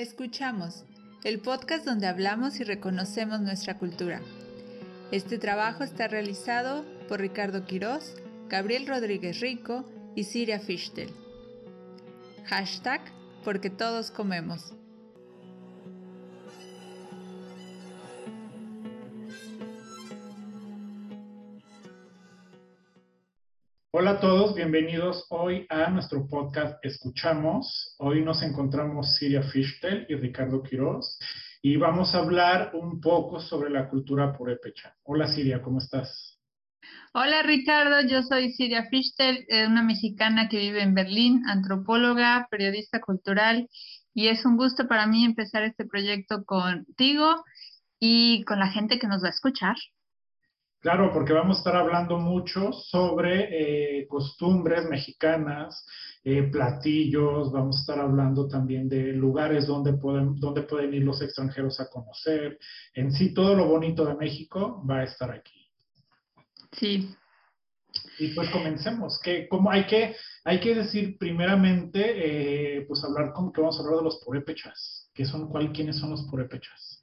Escuchamos, 0.00 0.86
el 1.24 1.40
podcast 1.40 1.84
donde 1.84 2.06
hablamos 2.06 2.58
y 2.58 2.64
reconocemos 2.64 3.42
nuestra 3.42 3.76
cultura. 3.76 4.22
Este 5.12 5.36
trabajo 5.36 5.84
está 5.84 6.08
realizado 6.08 6.86
por 7.06 7.20
Ricardo 7.20 7.66
Quirós, 7.66 8.14
Gabriel 8.48 8.86
Rodríguez 8.86 9.40
Rico 9.40 9.84
y 10.16 10.24
Siria 10.24 10.58
Fichtel. 10.58 11.10
Hashtag 12.46 13.02
porque 13.44 13.68
todos 13.68 14.10
comemos. 14.10 14.72
Hola 24.00 24.12
a 24.12 24.20
todos, 24.20 24.54
bienvenidos 24.54 25.26
hoy 25.28 25.66
a 25.68 25.90
nuestro 25.90 26.26
podcast 26.26 26.82
Escuchamos. 26.82 27.96
Hoy 27.98 28.24
nos 28.24 28.42
encontramos 28.42 29.16
Siria 29.16 29.42
Fichtel 29.42 30.06
y 30.08 30.14
Ricardo 30.14 30.62
Quiroz 30.62 31.18
y 31.60 31.76
vamos 31.76 32.14
a 32.14 32.20
hablar 32.20 32.70
un 32.72 32.98
poco 32.98 33.40
sobre 33.40 33.68
la 33.68 33.90
cultura 33.90 34.32
purépecha. 34.32 34.96
Hola 35.02 35.26
Siria, 35.26 35.60
¿cómo 35.60 35.80
estás? 35.80 36.40
Hola 37.12 37.42
Ricardo, 37.42 38.00
yo 38.08 38.22
soy 38.22 38.54
Siria 38.54 38.86
Fichtel, 38.88 39.44
eh, 39.48 39.66
una 39.66 39.82
mexicana 39.82 40.48
que 40.48 40.56
vive 40.56 40.82
en 40.82 40.94
Berlín, 40.94 41.42
antropóloga, 41.46 42.48
periodista 42.50 43.02
cultural 43.02 43.68
y 44.14 44.28
es 44.28 44.46
un 44.46 44.56
gusto 44.56 44.88
para 44.88 45.06
mí 45.06 45.26
empezar 45.26 45.62
este 45.62 45.84
proyecto 45.84 46.46
contigo 46.46 47.44
y 47.98 48.44
con 48.44 48.60
la 48.60 48.68
gente 48.68 48.98
que 48.98 49.08
nos 49.08 49.22
va 49.22 49.26
a 49.26 49.32
escuchar. 49.32 49.76
Claro, 50.80 51.12
porque 51.12 51.34
vamos 51.34 51.56
a 51.56 51.60
estar 51.60 51.76
hablando 51.76 52.18
mucho 52.18 52.72
sobre 52.72 54.00
eh, 54.00 54.06
costumbres 54.08 54.86
mexicanas, 54.88 55.86
eh, 56.24 56.44
platillos, 56.44 57.52
vamos 57.52 57.76
a 57.76 57.80
estar 57.80 58.00
hablando 58.00 58.48
también 58.48 58.88
de 58.88 59.12
lugares 59.12 59.66
donde 59.66 59.92
pueden, 59.92 60.40
donde 60.40 60.62
pueden 60.62 60.94
ir 60.94 61.02
los 61.02 61.20
extranjeros 61.20 61.80
a 61.80 61.90
conocer. 61.90 62.58
En 62.94 63.12
sí, 63.12 63.34
todo 63.34 63.54
lo 63.54 63.66
bonito 63.66 64.06
de 64.06 64.14
México 64.14 64.82
va 64.88 65.00
a 65.00 65.04
estar 65.04 65.30
aquí. 65.30 65.70
Sí. 66.72 67.14
Y 68.18 68.28
pues 68.28 68.48
comencemos. 68.48 69.20
Que, 69.20 69.48
como 69.48 69.70
hay, 69.70 69.86
que, 69.86 70.16
hay 70.44 70.60
que 70.60 70.74
decir 70.74 71.18
primeramente, 71.18 72.78
eh, 72.78 72.86
pues 72.86 73.04
hablar 73.04 73.34
con 73.34 73.52
que 73.52 73.60
vamos 73.60 73.78
a 73.78 73.82
hablar 73.82 73.98
de 73.98 74.04
los 74.04 74.22
purépechas. 74.24 75.10
¿Qué 75.12 75.26
son, 75.26 75.48
cuál, 75.48 75.72
quiénes 75.72 75.98
son 75.98 76.10
los 76.10 76.22
purépechas? 76.22 76.99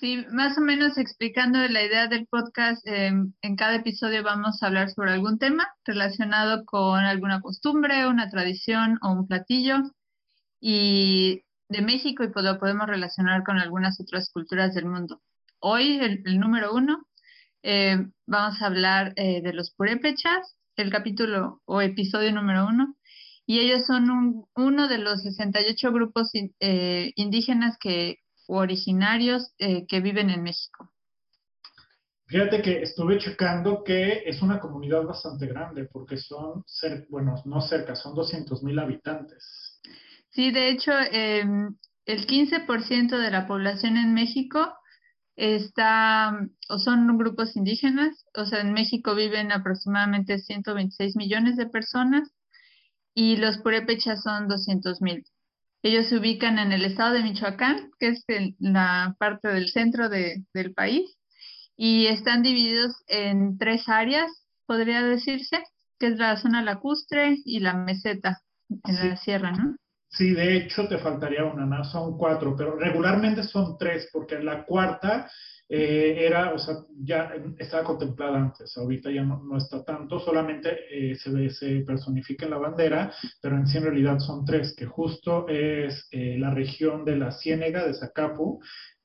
Sí, 0.00 0.24
más 0.30 0.56
o 0.56 0.60
menos 0.60 0.96
explicando 0.96 1.58
la 1.58 1.82
idea 1.82 2.06
del 2.06 2.26
podcast, 2.28 2.86
em, 2.86 3.32
en 3.42 3.56
cada 3.56 3.76
episodio 3.76 4.22
vamos 4.22 4.62
a 4.62 4.68
hablar 4.68 4.90
sobre 4.90 5.10
algún 5.12 5.38
tema 5.38 5.66
relacionado 5.84 6.64
con 6.66 7.00
alguna 7.00 7.40
costumbre, 7.40 8.06
una 8.06 8.30
tradición 8.30 8.98
o 9.02 9.10
un 9.10 9.26
platillo 9.26 9.78
y 10.60 11.42
de 11.68 11.82
México 11.82 12.22
y 12.24 12.28
pues 12.28 12.44
lo 12.44 12.58
podemos 12.60 12.86
relacionar 12.86 13.42
con 13.44 13.58
algunas 13.58 14.00
otras 14.00 14.30
culturas 14.32 14.74
del 14.74 14.86
mundo. 14.86 15.20
Hoy, 15.58 15.98
el, 16.00 16.38
número 16.38 16.74
uno, 16.74 17.04
em, 17.62 18.12
vamos 18.26 18.62
a 18.62 18.66
hablar 18.66 19.14
eh, 19.16 19.42
de 19.42 19.52
los 19.52 19.72
purépechas, 19.72 20.56
el 20.76 20.90
capítulo 20.90 21.60
o 21.66 21.80
episodio 21.82 22.32
número 22.32 22.66
uno, 22.68 22.94
y 23.46 23.60
ellos 23.60 23.86
son 23.86 24.44
uno 24.54 24.88
de 24.88 24.98
los 24.98 25.22
68 25.22 25.92
grupos 25.92 26.30
eh, 26.60 27.12
indígenas 27.16 27.76
que 27.80 28.18
originarios 28.56 29.52
eh, 29.58 29.86
que 29.86 30.00
viven 30.00 30.30
en 30.30 30.42
México. 30.42 30.90
Fíjate 32.26 32.60
que 32.60 32.82
estuve 32.82 33.18
checando 33.18 33.82
que 33.82 34.22
es 34.26 34.42
una 34.42 34.60
comunidad 34.60 35.02
bastante 35.04 35.46
grande 35.46 35.86
porque 35.86 36.18
son, 36.18 36.62
bueno, 37.08 37.34
no 37.46 37.60
cerca, 37.62 37.94
son 37.94 38.14
200 38.14 38.62
mil 38.62 38.78
habitantes. 38.78 39.80
Sí, 40.28 40.50
de 40.50 40.68
hecho, 40.68 40.92
em, 41.10 41.74
el 42.04 42.26
15% 42.26 43.16
de 43.16 43.30
la 43.30 43.46
población 43.46 43.96
en 43.96 44.12
México 44.12 44.74
está, 45.36 46.38
o 46.68 46.78
son 46.78 47.16
grupos 47.16 47.56
indígenas, 47.56 48.26
o 48.34 48.44
sea, 48.44 48.60
en 48.60 48.74
México 48.74 49.14
viven 49.14 49.50
aproximadamente 49.50 50.38
126 50.38 51.16
millones 51.16 51.56
de 51.56 51.66
personas 51.66 52.30
y 53.14 53.36
los 53.36 53.56
purépechas 53.58 54.22
son 54.22 54.48
200 54.48 55.00
mil. 55.00 55.24
Ellos 55.82 56.08
se 56.08 56.16
ubican 56.18 56.58
en 56.58 56.72
el 56.72 56.84
estado 56.84 57.14
de 57.14 57.22
Michoacán, 57.22 57.90
que 57.98 58.08
es 58.08 58.24
la 58.58 59.14
parte 59.18 59.48
del 59.48 59.68
centro 59.68 60.08
del 60.08 60.74
país, 60.74 61.16
y 61.76 62.06
están 62.06 62.42
divididos 62.42 62.96
en 63.06 63.58
tres 63.58 63.88
áreas, 63.88 64.30
podría 64.66 65.02
decirse, 65.02 65.62
que 65.98 66.08
es 66.08 66.18
la 66.18 66.36
zona 66.36 66.62
lacustre 66.62 67.36
y 67.44 67.60
la 67.60 67.74
meseta 67.74 68.42
en 68.68 69.08
la 69.08 69.16
sierra, 69.16 69.52
¿no? 69.52 69.76
Sí, 70.10 70.32
de 70.32 70.56
hecho 70.56 70.88
te 70.88 70.98
faltaría 70.98 71.44
una. 71.44 71.84
Son 71.84 72.16
cuatro, 72.16 72.54
pero 72.56 72.76
regularmente 72.76 73.42
son 73.42 73.76
tres, 73.78 74.08
porque 74.12 74.38
la 74.38 74.64
cuarta 74.64 75.28
eh, 75.70 76.26
era, 76.26 76.54
o 76.54 76.58
sea, 76.58 76.76
ya 76.98 77.30
estaba 77.58 77.84
contemplada 77.84 78.38
antes, 78.38 78.74
ahorita 78.78 79.10
ya 79.10 79.22
no, 79.22 79.56
está 79.58 79.84
tanto, 79.84 80.18
solamente 80.18 80.78
eh, 80.90 81.14
se, 81.16 81.80
personifica 81.80 82.46
en 82.46 82.52
la 82.52 82.58
bandera, 82.58 83.12
pero 83.42 83.56
en 83.56 83.66
sí 83.66 83.76
en 83.76 83.84
realidad 83.84 84.18
son 84.18 84.46
tres, 84.46 84.74
que 84.74 84.86
justo 84.86 85.46
es 85.48 86.08
eh, 86.10 86.36
la 86.38 86.54
región 86.54 87.04
de 87.04 87.16
la 87.16 87.32
Ciénega 87.32 87.86
de 87.86 87.92
Zacapu, 87.92 88.60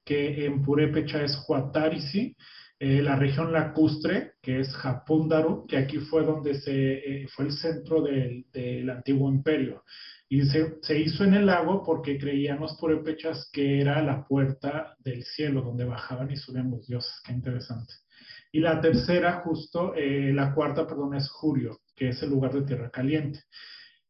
que 0.05 0.45
en 0.45 0.61
Purépecha 0.63 1.21
es 1.23 1.43
Huatarisi, 1.47 2.35
la 2.79 3.15
región 3.15 3.53
lacustre, 3.53 4.33
que 4.41 4.59
es 4.59 4.75
Japúndaro, 4.75 5.63
que 5.69 5.77
aquí 5.77 5.99
fue 5.99 6.25
donde 6.25 6.55
se, 6.55 7.25
fue 7.33 7.45
el 7.45 7.53
centro 7.53 8.01
del, 8.01 8.45
del 8.51 8.89
antiguo 8.89 9.31
imperio. 9.31 9.85
Y 10.33 10.41
se, 10.47 10.81
se, 10.81 10.99
hizo 10.99 11.23
en 11.23 11.35
el 11.35 11.45
lago 11.45 11.83
porque 11.83 12.17
creían 12.17 12.59
los 12.59 12.73
purépechas 12.77 13.51
que 13.53 13.79
era 13.79 14.01
la 14.01 14.25
puerta 14.25 14.95
del 14.97 15.23
cielo 15.23 15.61
donde 15.61 15.85
bajaban 15.85 16.31
y 16.31 16.37
subían 16.37 16.71
los 16.71 16.87
dioses. 16.87 17.13
Qué 17.23 17.33
interesante. 17.33 17.93
Y 18.51 18.59
la 18.59 18.81
tercera, 18.81 19.43
justo, 19.45 19.93
eh, 19.93 20.33
la 20.33 20.55
cuarta, 20.55 20.87
perdón, 20.87 21.13
es 21.13 21.29
Jurio, 21.29 21.81
que 21.95 22.09
es 22.09 22.23
el 22.23 22.31
lugar 22.31 22.51
de 22.51 22.63
tierra 22.63 22.89
caliente. 22.89 23.41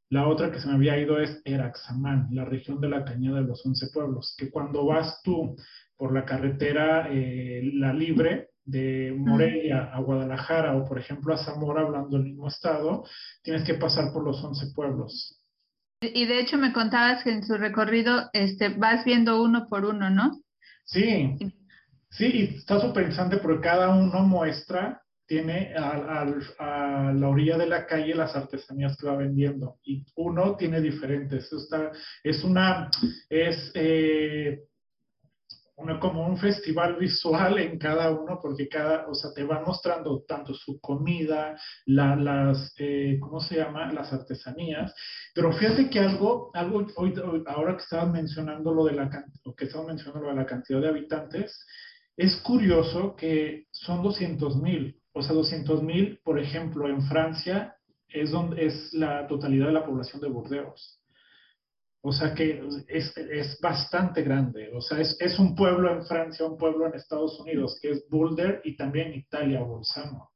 La 0.07 0.29
otra 0.29 0.49
que 0.49 0.61
se 0.61 0.67
me 0.69 0.75
había 0.75 0.97
ido 0.97 1.19
es 1.19 1.41
Eraxamán, 1.43 2.29
la 2.31 2.45
región 2.45 2.79
de 2.79 2.87
la 2.87 3.03
cañada 3.03 3.41
de 3.41 3.47
los 3.47 3.65
once 3.65 3.87
pueblos, 3.93 4.33
que 4.37 4.49
cuando 4.49 4.85
vas 4.85 5.21
tú 5.25 5.57
por 5.97 6.13
la 6.13 6.23
carretera 6.23 7.09
eh, 7.11 7.69
La 7.73 7.91
Libre 7.91 8.51
de 8.63 9.13
Morelia 9.13 9.91
a 9.93 9.99
Guadalajara 9.99 10.73
o 10.77 10.87
por 10.87 10.99
ejemplo 10.99 11.33
a 11.33 11.43
Zamora, 11.43 11.81
hablando 11.81 12.15
del 12.15 12.27
mismo 12.27 12.47
estado, 12.47 13.03
tienes 13.41 13.65
que 13.65 13.73
pasar 13.73 14.13
por 14.13 14.23
los 14.23 14.41
once 14.41 14.67
pueblos. 14.73 15.42
Y 16.13 16.25
de 16.25 16.39
hecho 16.39 16.57
me 16.57 16.73
contabas 16.73 17.23
que 17.23 17.31
en 17.31 17.43
su 17.43 17.55
recorrido 17.57 18.29
este, 18.33 18.69
vas 18.69 19.05
viendo 19.05 19.41
uno 19.41 19.67
por 19.69 19.85
uno, 19.85 20.09
¿no? 20.09 20.39
Sí, 20.85 21.37
sí, 22.09 22.25
y 22.25 22.57
está 22.57 22.79
súper 22.79 23.03
interesante 23.03 23.37
porque 23.37 23.61
cada 23.61 23.89
uno 23.95 24.21
muestra, 24.21 25.01
tiene 25.25 25.73
a, 25.75 26.25
a, 26.59 27.13
la 27.13 27.27
orilla 27.27 27.57
de 27.57 27.65
la 27.65 27.85
calle 27.85 28.13
las 28.13 28.35
artesanías 28.35 28.97
que 28.97 29.07
va 29.07 29.15
vendiendo 29.15 29.79
y 29.83 30.05
uno 30.15 30.55
tiene 30.57 30.81
diferentes. 30.81 31.51
Está, 31.51 31.91
es 32.23 32.43
una, 32.43 32.89
es 33.29 33.71
eh, 33.73 34.63
como 35.99 36.27
un 36.27 36.37
festival 36.37 36.97
visual 36.97 37.57
en 37.57 37.77
cada 37.77 38.11
uno, 38.11 38.39
porque 38.41 38.67
cada, 38.67 39.07
o 39.07 39.15
sea, 39.15 39.31
te 39.33 39.43
van 39.43 39.63
mostrando 39.65 40.23
tanto 40.27 40.53
su 40.53 40.79
comida, 40.79 41.59
las, 41.85 42.73
eh, 42.77 43.17
¿cómo 43.19 43.39
se 43.39 43.57
llama? 43.57 43.91
Las 43.91 44.13
artesanías. 44.13 44.93
Pero 45.33 45.51
fíjate 45.51 45.89
que 45.89 45.99
algo, 45.99 46.51
algo 46.53 46.85
hoy, 46.95 47.13
ahora 47.47 47.75
que 47.75 47.83
estaban 47.83 48.11
mencionando 48.11 48.73
lo 48.73 48.85
de 48.85 48.93
la, 48.93 49.09
que 49.57 49.65
estaban 49.65 49.87
mencionando 49.87 50.27
lo 50.27 50.29
de 50.29 50.41
la 50.41 50.45
cantidad 50.45 50.79
de 50.79 50.89
habitantes, 50.89 51.65
es 52.15 52.35
curioso 52.37 53.15
que 53.15 53.65
son 53.71 54.03
200 54.03 54.57
mil. 54.57 54.99
O 55.13 55.21
sea, 55.21 55.33
200 55.33 55.83
mil, 55.83 56.19
por 56.23 56.39
ejemplo, 56.39 56.87
en 56.87 57.01
Francia 57.03 57.75
es, 58.07 58.31
donde, 58.31 58.65
es 58.65 58.93
la 58.93 59.27
totalidad 59.27 59.67
de 59.67 59.73
la 59.73 59.85
población 59.85 60.21
de 60.21 60.29
Burdeos. 60.29 61.02
O 62.05 62.11
sea 62.11 62.33
que 62.33 62.61
es, 62.89 63.15
es 63.15 63.57
bastante 63.61 64.23
grande. 64.23 64.69
O 64.73 64.81
sea, 64.81 64.99
es, 64.99 65.15
es, 65.21 65.39
un 65.39 65.55
pueblo 65.55 65.89
en 65.89 66.05
Francia, 66.05 66.45
un 66.45 66.57
pueblo 66.57 66.85
en 66.85 66.95
Estados 66.95 67.39
Unidos, 67.39 67.79
que 67.81 67.91
es 67.91 68.03
Boulder, 68.09 68.59
y 68.65 68.75
también 68.75 69.13
Italia, 69.13 69.61
Bolzano. 69.61 70.29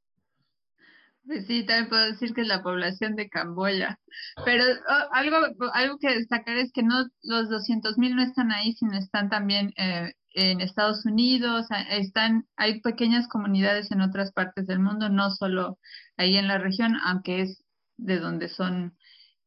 Pues 1.26 1.46
sí, 1.46 1.66
también 1.66 1.90
puedo 1.90 2.06
decir 2.06 2.34
que 2.34 2.40
es 2.40 2.48
la 2.48 2.64
población 2.64 3.18
de 3.18 3.28
Camboya. 3.28 4.00
Pero 4.46 4.64
algo, 5.12 5.36
algo 5.74 5.98
que 6.00 6.14
destacar 6.14 6.56
es 6.56 6.72
que 6.72 6.84
no 6.84 7.06
los 7.22 7.50
200 7.50 7.98
mil 7.98 8.16
no 8.16 8.24
están 8.24 8.54
ahí, 8.54 8.72
sino 8.72 8.98
están 8.98 9.30
también 9.30 9.74
eh, 9.76 10.14
en 10.36 10.62
Estados 10.62 11.06
Unidos, 11.06 11.68
están, 11.90 12.48
hay 12.56 12.80
pequeñas 12.80 13.28
comunidades 13.28 13.92
en 13.92 14.00
otras 14.00 14.32
partes 14.32 14.68
del 14.68 14.80
mundo, 14.80 15.10
no 15.10 15.32
solo 15.32 15.80
ahí 16.16 16.38
en 16.38 16.48
la 16.48 16.60
región, 16.60 16.96
aunque 17.04 17.42
es 17.42 17.62
de 17.98 18.20
donde 18.20 18.48
son 18.48 18.96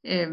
eh, 0.02 0.28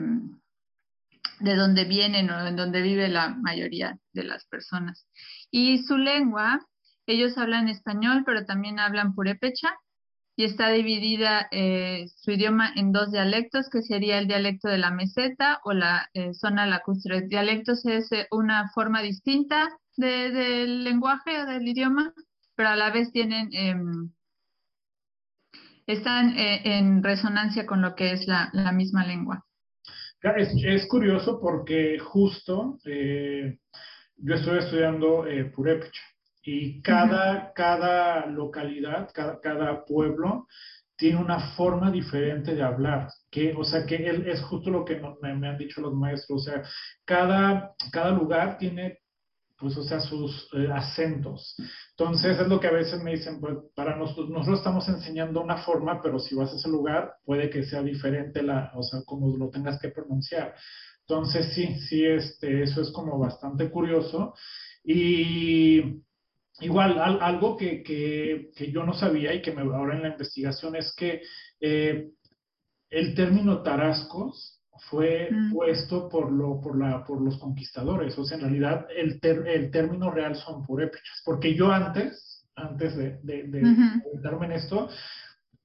de 1.39 1.55
donde 1.55 1.85
vienen 1.85 2.29
o 2.29 2.47
en 2.47 2.55
donde 2.55 2.81
vive 2.81 3.07
la 3.07 3.29
mayoría 3.29 3.97
de 4.13 4.23
las 4.23 4.45
personas. 4.45 5.07
Y 5.51 5.79
su 5.83 5.97
lengua, 5.97 6.59
ellos 7.05 7.37
hablan 7.37 7.69
español, 7.69 8.23
pero 8.25 8.45
también 8.45 8.79
hablan 8.79 9.13
purépecha 9.13 9.73
y 10.37 10.43
está 10.43 10.69
dividida 10.69 11.47
eh, 11.51 12.05
su 12.15 12.31
idioma 12.31 12.71
en 12.75 12.91
dos 12.91 13.11
dialectos, 13.11 13.69
que 13.71 13.81
sería 13.81 14.19
el 14.19 14.27
dialecto 14.27 14.69
de 14.69 14.77
la 14.77 14.91
meseta 14.91 15.59
o 15.63 15.73
la 15.73 16.09
eh, 16.13 16.35
zona 16.35 16.67
lacustre. 16.67 17.23
Dialectos 17.23 17.83
es 17.87 18.11
eh, 18.11 18.27
una 18.29 18.69
forma 18.69 19.01
distinta 19.01 19.67
del 19.97 20.83
lenguaje 20.83 21.41
o 21.41 21.47
del 21.47 21.67
idioma, 21.67 22.13
pero 22.53 22.69
a 22.69 22.75
la 22.75 22.91
vez 22.91 23.11
tienen, 23.11 23.49
em, 23.51 24.11
están 25.87 26.35
en 26.37 27.01
resonancia 27.01 27.65
con 27.65 27.81
lo 27.81 27.95
que 27.95 28.11
es 28.11 28.27
la, 28.27 28.51
misma 28.73 29.07
lengua. 29.07 29.46
Es, 30.21 30.87
curioso 30.87 31.39
porque 31.39 31.99
justo 31.99 32.79
yo 32.83 34.33
estoy 34.35 34.57
estudiando 34.59 35.25
purépecha 35.55 36.01
y 36.47 36.81
cada, 36.81 37.51
cada 37.51 38.25
localidad, 38.25 39.09
cada, 39.13 39.41
cada, 39.41 39.83
pueblo 39.83 40.47
tiene 40.95 41.19
una 41.19 41.51
forma 41.57 41.91
diferente 41.91 42.55
de 42.55 42.63
hablar, 42.63 43.09
que, 43.29 43.53
o 43.53 43.65
sea, 43.65 43.85
que 43.85 44.09
es 44.25 44.41
justo 44.43 44.71
lo 44.71 44.85
que 44.85 44.99
me, 45.21 45.47
han 45.47 45.57
dicho 45.57 45.81
los 45.81 45.93
maestros, 45.93 46.41
o 46.41 46.51
sea, 46.51 46.63
cada, 47.03 47.75
cada 47.91 48.11
lugar 48.11 48.57
tiene, 48.57 48.99
pues, 49.59 49.75
o 49.75 49.83
sea, 49.83 49.99
sus 49.99 50.49
eh, 50.53 50.69
acentos. 50.73 51.55
Entonces, 51.97 52.39
es 52.39 52.47
lo 52.47 52.59
que 52.59 52.67
a 52.67 52.71
veces 52.71 53.01
me 53.01 53.11
dicen, 53.11 53.39
pues, 53.39 53.55
para 53.75 53.95
nosotros, 53.95 54.29
nosotros 54.29 54.59
estamos 54.59 54.87
enseñando 54.87 55.41
una 55.41 55.57
forma, 55.57 56.01
pero 56.01 56.19
si 56.19 56.35
vas 56.35 56.53
a 56.53 56.57
ese 56.57 56.69
lugar, 56.69 57.15
puede 57.25 57.49
que 57.49 57.63
sea 57.63 57.81
diferente 57.81 58.43
la, 58.43 58.71
o 58.75 58.83
sea, 58.83 59.01
como 59.05 59.35
lo 59.35 59.49
tengas 59.49 59.79
que 59.79 59.89
pronunciar. 59.89 60.53
Entonces, 61.01 61.53
sí, 61.55 61.79
sí, 61.89 62.05
este, 62.05 62.63
eso 62.63 62.81
es 62.81 62.91
como 62.91 63.17
bastante 63.17 63.69
curioso. 63.71 64.35
Y 64.83 66.03
Igual, 66.59 66.97
algo 66.99 67.55
que, 67.55 67.83
que, 67.83 68.71
yo 68.71 68.83
no 68.83 68.93
sabía 68.93 69.33
y 69.33 69.43
que 69.43 69.51
me 69.51 69.61
ahora 69.61 69.95
en 69.95 70.01
la 70.01 70.09
investigación 70.09 70.75
es 70.75 70.91
que 70.95 71.21
eh, 71.61 72.09
el 72.89 73.13
término 73.13 73.61
tarascos 73.61 74.56
fue 74.89 75.29
mm. 75.31 75.53
puesto 75.53 76.09
por, 76.09 76.31
lo, 76.31 76.61
por, 76.61 76.77
la, 76.77 77.03
por 77.03 77.21
los 77.21 77.37
conquistadores. 77.37 78.17
O 78.17 78.25
sea, 78.25 78.37
en 78.37 78.43
realidad 78.43 78.87
el, 78.95 79.19
el 79.21 79.71
término 79.71 80.11
real 80.11 80.35
son 80.35 80.65
purépechas. 80.65 81.21
Porque 81.25 81.55
yo 81.55 81.71
antes, 81.71 82.45
antes 82.55 82.95
de, 82.95 83.19
de, 83.23 83.43
de 83.43 83.59
en 83.59 84.51
esto, 84.51 84.89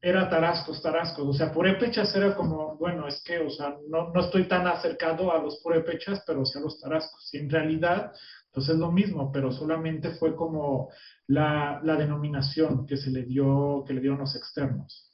era 0.00 0.28
tarascos, 0.28 0.82
tarascos. 0.82 1.28
O 1.28 1.32
sea, 1.32 1.52
purépechas 1.52 2.14
era 2.16 2.34
como, 2.34 2.76
bueno, 2.76 3.06
es 3.06 3.22
que, 3.22 3.38
o 3.38 3.50
sea, 3.50 3.76
no, 3.88 4.12
no 4.12 4.20
estoy 4.20 4.48
tan 4.48 4.66
acercado 4.66 5.32
a 5.32 5.40
los 5.40 5.60
purépechas, 5.62 6.22
pero 6.26 6.44
sí 6.44 6.58
a 6.58 6.62
los 6.62 6.80
tarascos. 6.80 7.32
Y 7.32 7.38
en 7.38 7.50
realidad 7.50 8.12
entonces 8.52 8.74
es 8.74 8.80
lo 8.80 8.92
mismo, 8.92 9.32
pero 9.32 9.50
solamente 9.50 10.10
fue 10.10 10.36
como 10.36 10.90
la, 11.26 11.80
denominación 11.82 12.86
que 12.86 12.98
se 12.98 13.10
le 13.10 13.22
dio, 13.22 13.82
que 13.86 13.94
le 13.94 14.02
dieron 14.02 14.18
los 14.18 14.36
externos. 14.36 15.10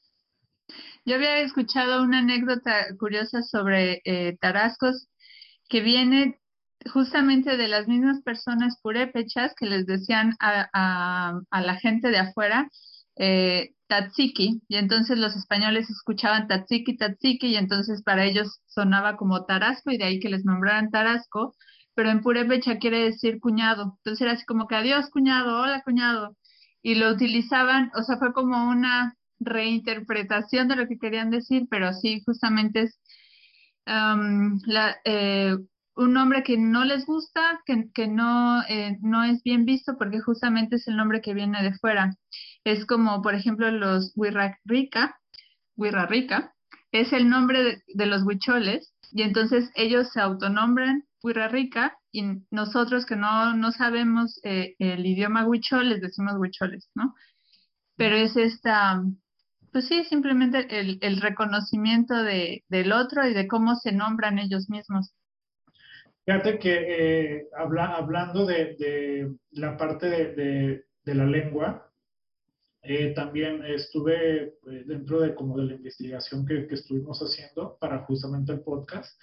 Yo 1.08 1.14
había 1.14 1.38
escuchado 1.38 2.02
una 2.02 2.18
anécdota 2.18 2.94
curiosa 2.98 3.42
sobre 3.42 4.02
eh, 4.04 4.36
Tarascos 4.42 5.08
que 5.70 5.80
viene 5.80 6.38
justamente 6.92 7.56
de 7.56 7.66
las 7.66 7.88
mismas 7.88 8.20
personas 8.22 8.78
purépechas 8.82 9.54
que 9.58 9.64
les 9.64 9.86
decían 9.86 10.36
a, 10.38 11.40
la 11.50 11.76
gente 11.76 12.10
de 12.10 12.18
afuera 12.18 12.68
eh, 13.16 13.70
Tatsiki, 13.86 14.60
y 14.68 14.76
entonces 14.76 15.16
los 15.16 15.34
españoles 15.34 15.88
escuchaban 15.88 16.46
Tatsiki, 16.46 16.98
Tatsiki, 16.98 17.46
y 17.48 17.56
entonces 17.56 18.02
para 18.02 18.26
ellos 18.26 18.60
sonaba 18.66 19.16
como 19.16 19.46
Tarasco, 19.46 19.90
y 19.90 19.96
de 19.96 20.04
ahí 20.04 20.20
que 20.20 20.28
les 20.28 20.44
nombraran 20.44 20.90
Tarasco, 20.90 21.54
pero 21.94 22.10
en 22.10 22.20
purépecha 22.20 22.76
quiere 22.78 22.98
decir 22.98 23.40
cuñado. 23.40 23.96
Entonces 24.04 24.20
era 24.20 24.32
así 24.32 24.44
como 24.44 24.66
que 24.68 24.76
adiós 24.76 25.08
cuñado, 25.08 25.62
hola 25.62 25.82
cuñado. 25.84 26.36
Y 26.82 26.96
lo 26.96 27.10
utilizaban, 27.10 27.90
o 27.94 28.02
sea, 28.02 28.18
fue 28.18 28.34
como 28.34 28.68
una 28.68 29.17
reinterpretación 29.40 30.68
de 30.68 30.76
lo 30.76 30.88
que 30.88 30.98
querían 30.98 31.30
decir, 31.30 31.66
pero 31.70 31.92
sí, 31.92 32.22
justamente 32.24 32.82
es 32.82 33.00
eh, 35.04 35.56
un 35.96 36.12
nombre 36.12 36.42
que 36.42 36.56
no 36.56 36.84
les 36.84 37.06
gusta, 37.06 37.60
que, 37.66 38.06
no, 38.06 38.62
eh, 38.68 38.98
no 39.00 39.24
es 39.24 39.42
bien 39.42 39.64
visto 39.64 39.96
porque 39.98 40.20
justamente 40.20 40.76
es 40.76 40.86
el 40.88 40.96
nombre 40.96 41.20
que 41.20 41.34
viene 41.34 41.62
de 41.62 41.74
fuera. 41.74 42.14
Es 42.64 42.86
como, 42.86 43.22
por 43.22 43.34
ejemplo, 43.34 43.70
los 43.70 44.12
Huirarrica, 44.16 45.18
Huirarrica, 45.76 46.54
es 46.92 47.12
el 47.12 47.28
nombre 47.28 47.82
de, 47.86 48.06
los 48.06 48.22
huicholes, 48.22 48.94
y 49.12 49.22
entonces 49.22 49.70
ellos 49.74 50.10
se 50.12 50.20
autonombran 50.20 51.04
Rica 51.50 51.98
y 52.12 52.22
nosotros 52.50 53.04
que 53.04 53.16
no, 53.16 53.54
no 53.54 53.72
sabemos 53.72 54.40
eh, 54.44 54.76
el 54.78 55.04
idioma 55.04 55.46
huichol 55.46 55.88
les 55.88 56.00
decimos 56.00 56.34
huicholes, 56.38 56.88
¿no? 56.94 57.14
Pero 57.96 58.16
es 58.16 58.36
esta, 58.36 59.02
pues 59.72 59.86
sí, 59.86 60.04
simplemente 60.04 60.66
el, 60.70 61.20
reconocimiento 61.20 62.22
de, 62.22 62.64
del 62.68 62.92
otro 62.92 63.26
y 63.26 63.34
de 63.34 63.46
cómo 63.46 63.76
se 63.76 63.92
nombran 63.92 64.38
ellos 64.38 64.68
mismos. 64.68 65.14
Fíjate 66.24 66.58
que 66.58 67.38
eh, 67.38 67.48
habla, 67.56 67.96
hablando 67.96 68.44
de, 68.44 69.34
la 69.52 69.76
parte 69.76 70.08
de, 70.08 71.14
la 71.14 71.24
lengua, 71.24 71.90
eh, 72.82 73.14
también 73.14 73.64
estuve 73.64 74.54
dentro 74.62 75.20
de 75.20 75.34
como 75.34 75.56
de 75.56 75.64
la 75.64 75.74
investigación 75.74 76.46
que, 76.46 76.66
estuvimos 76.70 77.18
haciendo 77.20 77.78
para 77.80 78.00
justamente 78.00 78.52
el 78.52 78.60
podcast 78.60 79.18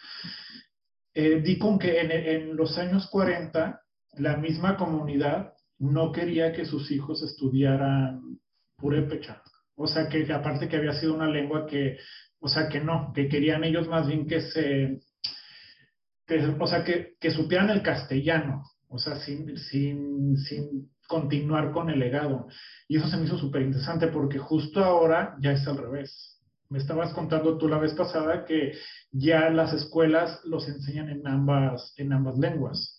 eh, 1.18 1.42
di 1.42 1.58
con 1.58 1.80
que 1.80 1.98
en, 2.02 2.58
los 2.58 2.78
años 2.78 3.08
40 3.08 3.82
la 4.18 4.38
misma 4.38 4.76
comunidad 4.76 5.54
no 5.80 6.12
quería 6.12 6.52
que 6.52 6.66
sus 6.66 6.92
hijos 6.92 7.24
estudiaran 7.24 8.40
purépecha. 8.76 9.42
O 9.76 9.88
sea, 9.88 10.08
que 10.08 10.32
aparte 10.32 10.68
que 10.68 10.78
había 10.78 10.94
sido 10.94 11.14
una 11.14 11.28
lengua 11.28 11.66
que, 11.66 11.98
o 12.40 12.48
sea, 12.48 12.70
que 12.70 12.80
no, 12.80 13.12
que 13.14 13.28
querían 13.28 13.64
ellos 13.64 13.88
más 13.88 14.08
bien 14.08 14.28
que 14.28 14.42
se, 14.42 15.02
o 16.60 16.68
sea, 16.68 16.84
que, 16.84 17.16
que 17.20 17.32
supieran 17.32 17.70
el 17.70 17.82
castellano, 17.82 18.64
o 18.88 18.98
sea, 18.98 19.18
sin, 19.18 19.58
sin, 19.58 20.38
sin 20.38 20.90
continuar 21.08 21.72
con 21.72 21.90
el 21.90 22.00
legado. 22.00 22.48
Y 22.88 22.98
eso 22.98 23.08
se 23.08 23.18
me 23.18 23.26
hizo 23.26 23.38
súper 23.38 23.62
interesante 23.62 24.08
porque 24.08 24.40
justo 24.40 24.84
ahora 24.84 25.36
ya 25.42 25.52
es 25.52 25.68
al 25.68 25.78
revés 25.78 26.36
me 26.70 26.80
estabas 26.80 27.14
contando 27.14 27.58
tú 27.58 27.68
la 27.68 27.78
vez 27.78 27.94
pasada 27.94 28.46
que 28.46 28.74
ya 29.12 29.50
las 29.50 29.74
escuelas 29.74 30.42
los 30.46 30.68
enseñan 30.68 31.10
en 31.10 31.28
ambas, 31.28 31.94
en 31.98 32.14
ambas 32.14 32.38
lenguas. 32.38 32.95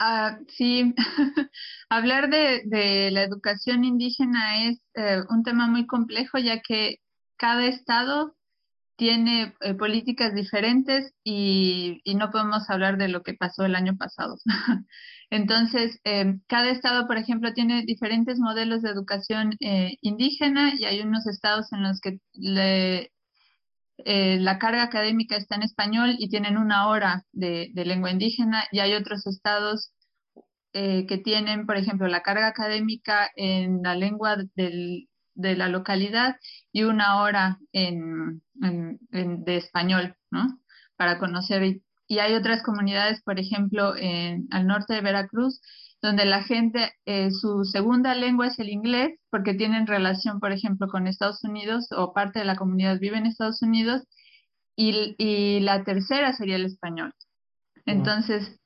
Ah, 0.00 0.38
sí, 0.48 0.94
hablar 1.88 2.30
de, 2.30 3.10
la 3.10 3.22
educación 3.22 3.84
indígena 3.84 4.68
es 4.68 4.80
eh, 4.94 5.22
un 5.28 5.42
tema 5.42 5.66
muy 5.66 5.86
complejo 5.86 6.38
ya 6.38 6.60
que 6.60 6.98
cada 7.36 7.66
estado 7.66 8.36
tiene 8.96 9.54
eh, 9.60 9.74
políticas 9.74 10.34
diferentes 10.34 11.14
y, 11.24 12.02
no 12.16 12.30
podemos 12.30 12.68
hablar 12.70 12.98
de 12.98 13.08
lo 13.08 13.22
que 13.22 13.34
pasó 13.34 13.64
el 13.64 13.74
año 13.76 13.96
pasado. 13.96 14.36
Entonces, 15.30 16.00
eh, 16.04 16.38
cada 16.48 16.70
estado, 16.70 17.06
por 17.06 17.18
ejemplo, 17.18 17.52
tiene 17.52 17.84
diferentes 17.84 18.38
modelos 18.38 18.82
de 18.82 18.90
educación 18.90 19.56
indígena 19.60 20.74
y 20.78 20.84
hay 20.84 21.00
unos 21.00 21.26
estados 21.26 21.72
en 21.72 21.82
los 21.82 22.00
que 22.00 22.20
eh, 24.04 24.38
la 24.40 24.58
carga 24.58 24.82
académica 24.84 25.36
está 25.36 25.56
en 25.56 25.62
español 25.62 26.16
y 26.18 26.28
tienen 26.28 26.56
una 26.56 26.88
hora 26.88 27.24
de, 27.32 27.70
lengua 27.74 28.10
indígena 28.10 28.64
y 28.72 28.80
hay 28.80 28.94
otros 28.94 29.26
estados 29.26 29.92
que 30.72 31.20
tienen, 31.24 31.66
por 31.66 31.76
ejemplo, 31.76 32.06
la 32.06 32.22
carga 32.22 32.46
académica 32.46 33.28
en 33.34 33.82
la 33.82 33.96
lengua 33.96 34.36
de 34.54 35.56
la 35.56 35.68
localidad 35.68 36.36
y 36.70 36.84
una 36.84 37.20
hora 37.20 37.58
en, 37.72 38.40
de 38.54 39.56
español, 39.56 40.14
¿no? 40.30 40.60
Para 40.96 41.18
conocer 41.18 41.80
y 42.08 42.20
hay 42.20 42.34
otras 42.34 42.62
comunidades, 42.62 43.22
por 43.22 43.38
ejemplo, 43.38 43.92
al 44.50 44.66
norte 44.66 44.94
de 44.94 45.02
Veracruz, 45.02 45.60
donde 46.00 46.24
la 46.24 46.42
gente, 46.42 46.92
eh, 47.06 47.30
su 47.30 47.64
segunda 47.64 48.14
lengua 48.14 48.48
es 48.48 48.58
el 48.58 48.68
inglés, 48.68 49.18
porque 49.30 49.54
tienen 49.54 49.86
relación, 49.86 50.40
por 50.40 50.52
ejemplo, 50.52 50.88
con 50.88 51.06
Estados 51.06 51.42
Unidos 51.44 51.88
o 51.90 52.12
parte 52.12 52.38
de 52.38 52.44
la 52.44 52.56
comunidad 52.56 53.00
vive 53.00 53.18
en 53.18 53.26
Estados 53.26 53.62
Unidos, 53.62 54.04
y, 54.76 55.16
y 55.18 55.60
la 55.60 55.82
tercera 55.82 56.32
sería 56.32 56.56
el 56.56 56.66
español. 56.66 57.12
Entonces, 57.84 58.60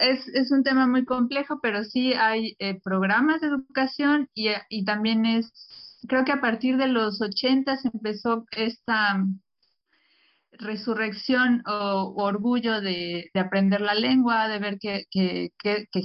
es, 0.00 0.28
es, 0.28 0.50
un 0.50 0.62
tema 0.62 0.86
muy 0.86 1.04
complejo, 1.04 1.60
pero 1.62 1.84
sí 1.84 2.12
hay 2.14 2.56
eh, 2.58 2.80
programas 2.82 3.40
de 3.40 3.48
educación 3.48 4.28
y, 4.34 4.48
y 4.68 4.84
también 4.84 5.26
es, 5.26 5.52
creo 6.08 6.24
que 6.24 6.32
a 6.32 6.40
partir 6.40 6.76
de 6.76 6.88
los 6.88 7.20
80 7.20 7.76
se 7.76 7.88
empezó 7.92 8.44
esta 8.52 9.24
resurrección 10.58 11.62
o, 11.66 12.14
orgullo 12.16 12.80
de, 12.80 13.30
aprender 13.34 13.80
la 13.80 13.94
lengua, 13.94 14.48
de 14.48 14.58
ver 14.58 14.78
que, 14.78 15.06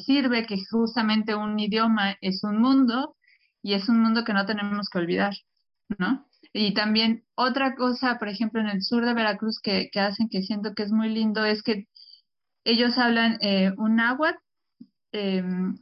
sirve, 0.06 0.46
que 0.46 0.58
justamente 0.70 1.36
un 1.36 1.60
idioma 1.60 2.16
es 2.22 2.44
un 2.44 2.60
mundo 2.62 3.16
y 3.62 3.74
es 3.74 3.90
un 3.90 4.02
mundo 4.02 4.24
que 4.24 4.34
no 4.34 4.46
tenemos 4.46 4.90
que 4.90 5.00
olvidar, 5.00 5.34
¿no? 5.98 6.28
Y 6.54 6.74
también 6.74 7.24
otra 7.36 7.76
cosa, 7.76 8.20
por 8.20 8.28
ejemplo, 8.28 8.60
en 8.60 8.68
el 8.68 8.82
sur 8.82 9.06
de 9.06 9.14
Veracruz 9.14 9.60
que, 9.62 9.90
hacen 9.96 10.30
que 10.30 10.42
siento 10.42 10.74
que 10.76 10.84
es 10.84 10.92
muy 10.92 11.10
lindo 11.10 11.46
es 11.46 11.64
que 11.64 11.88
ellos 12.64 12.98
hablan 12.98 13.38
eh, 13.42 13.72
un 13.78 13.96
náhuatl 13.96 14.38
em, 15.14 15.78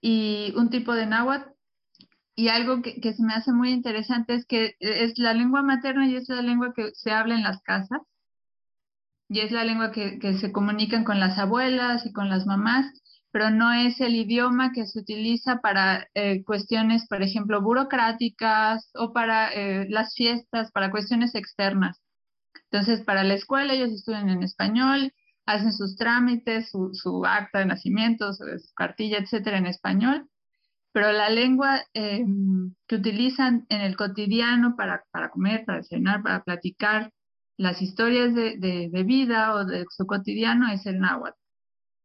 y 0.00 0.52
un 0.56 0.70
tipo 0.70 0.94
de 0.94 1.06
náhuatl 1.06 1.51
y 2.34 2.48
algo 2.48 2.82
que, 2.82 3.00
se 3.12 3.22
me 3.22 3.34
hace 3.34 3.52
muy 3.52 3.70
interesante 3.72 4.34
es 4.34 4.46
que 4.46 4.76
es 4.80 5.18
la 5.18 5.34
lengua 5.34 5.62
materna 5.62 6.06
y 6.06 6.16
es 6.16 6.28
la 6.28 6.42
lengua 6.42 6.72
que 6.74 6.90
se 6.94 7.10
habla 7.10 7.34
en 7.34 7.42
las 7.42 7.60
casas 7.62 8.00
y 9.28 9.40
es 9.40 9.50
la 9.50 9.64
lengua 9.64 9.92
que, 9.92 10.18
se 10.34 10.52
comunican 10.52 11.04
con 11.04 11.20
las 11.20 11.38
abuelas 11.38 12.04
y 12.06 12.12
con 12.12 12.28
las 12.28 12.46
mamás, 12.46 12.86
pero 13.30 13.50
no 13.50 13.72
es 13.72 14.00
el 14.00 14.14
idioma 14.14 14.72
que 14.72 14.86
se 14.86 14.98
utiliza 14.98 15.60
para 15.60 16.06
eh, 16.14 16.44
cuestiones, 16.44 17.06
por 17.08 17.22
ejemplo, 17.22 17.62
burocráticas 17.62 18.90
o 18.94 19.12
para 19.12 19.50
eh, 19.52 19.86
las 19.88 20.14
fiestas, 20.14 20.70
para 20.72 20.90
cuestiones 20.90 21.34
externas. 21.34 22.02
Entonces, 22.70 23.02
para 23.02 23.24
la 23.24 23.34
escuela 23.34 23.72
ellos 23.72 23.90
estudian 23.90 24.28
en 24.28 24.42
español, 24.42 25.12
hacen 25.46 25.72
sus 25.72 25.96
trámites, 25.96 26.70
su, 26.70 26.90
su 26.92 27.24
acta 27.24 27.60
de 27.60 27.66
nacimiento, 27.66 28.32
su, 28.34 28.44
cartilla, 28.74 29.18
etcétera, 29.18 29.58
en 29.58 29.66
español, 29.66 30.28
pero 30.92 31.10
la 31.12 31.30
lengua 31.30 31.82
eh, 31.94 32.24
que 32.86 32.96
utilizan 32.96 33.66
en 33.68 33.80
el 33.80 33.96
cotidiano 33.96 34.76
para, 34.76 35.04
para 35.10 35.30
comer, 35.30 35.64
para 35.64 35.82
cenar, 35.82 36.22
para 36.22 36.44
platicar, 36.44 37.10
las 37.56 37.80
historias 37.80 38.34
de, 38.34 38.56
de, 38.58 39.02
vida 39.04 39.54
o 39.54 39.64
de 39.64 39.84
su 39.90 40.06
cotidiano 40.06 40.70
es 40.72 40.84
el 40.86 40.98
náhuatl. 40.98 41.38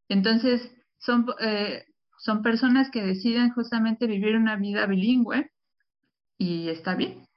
Entonces, 0.10 0.62
son, 1.00 1.25
eh, 1.39 1.84
son 2.20 2.41
personas 2.41 2.89
que 2.91 3.03
deciden 3.03 3.51
justamente 3.51 4.08
vivir 4.08 4.36
una 4.36 4.56
vida 4.56 4.86
bilingüe 4.86 5.50
y 6.38 6.70
está 6.70 6.96
bien. 6.96 7.27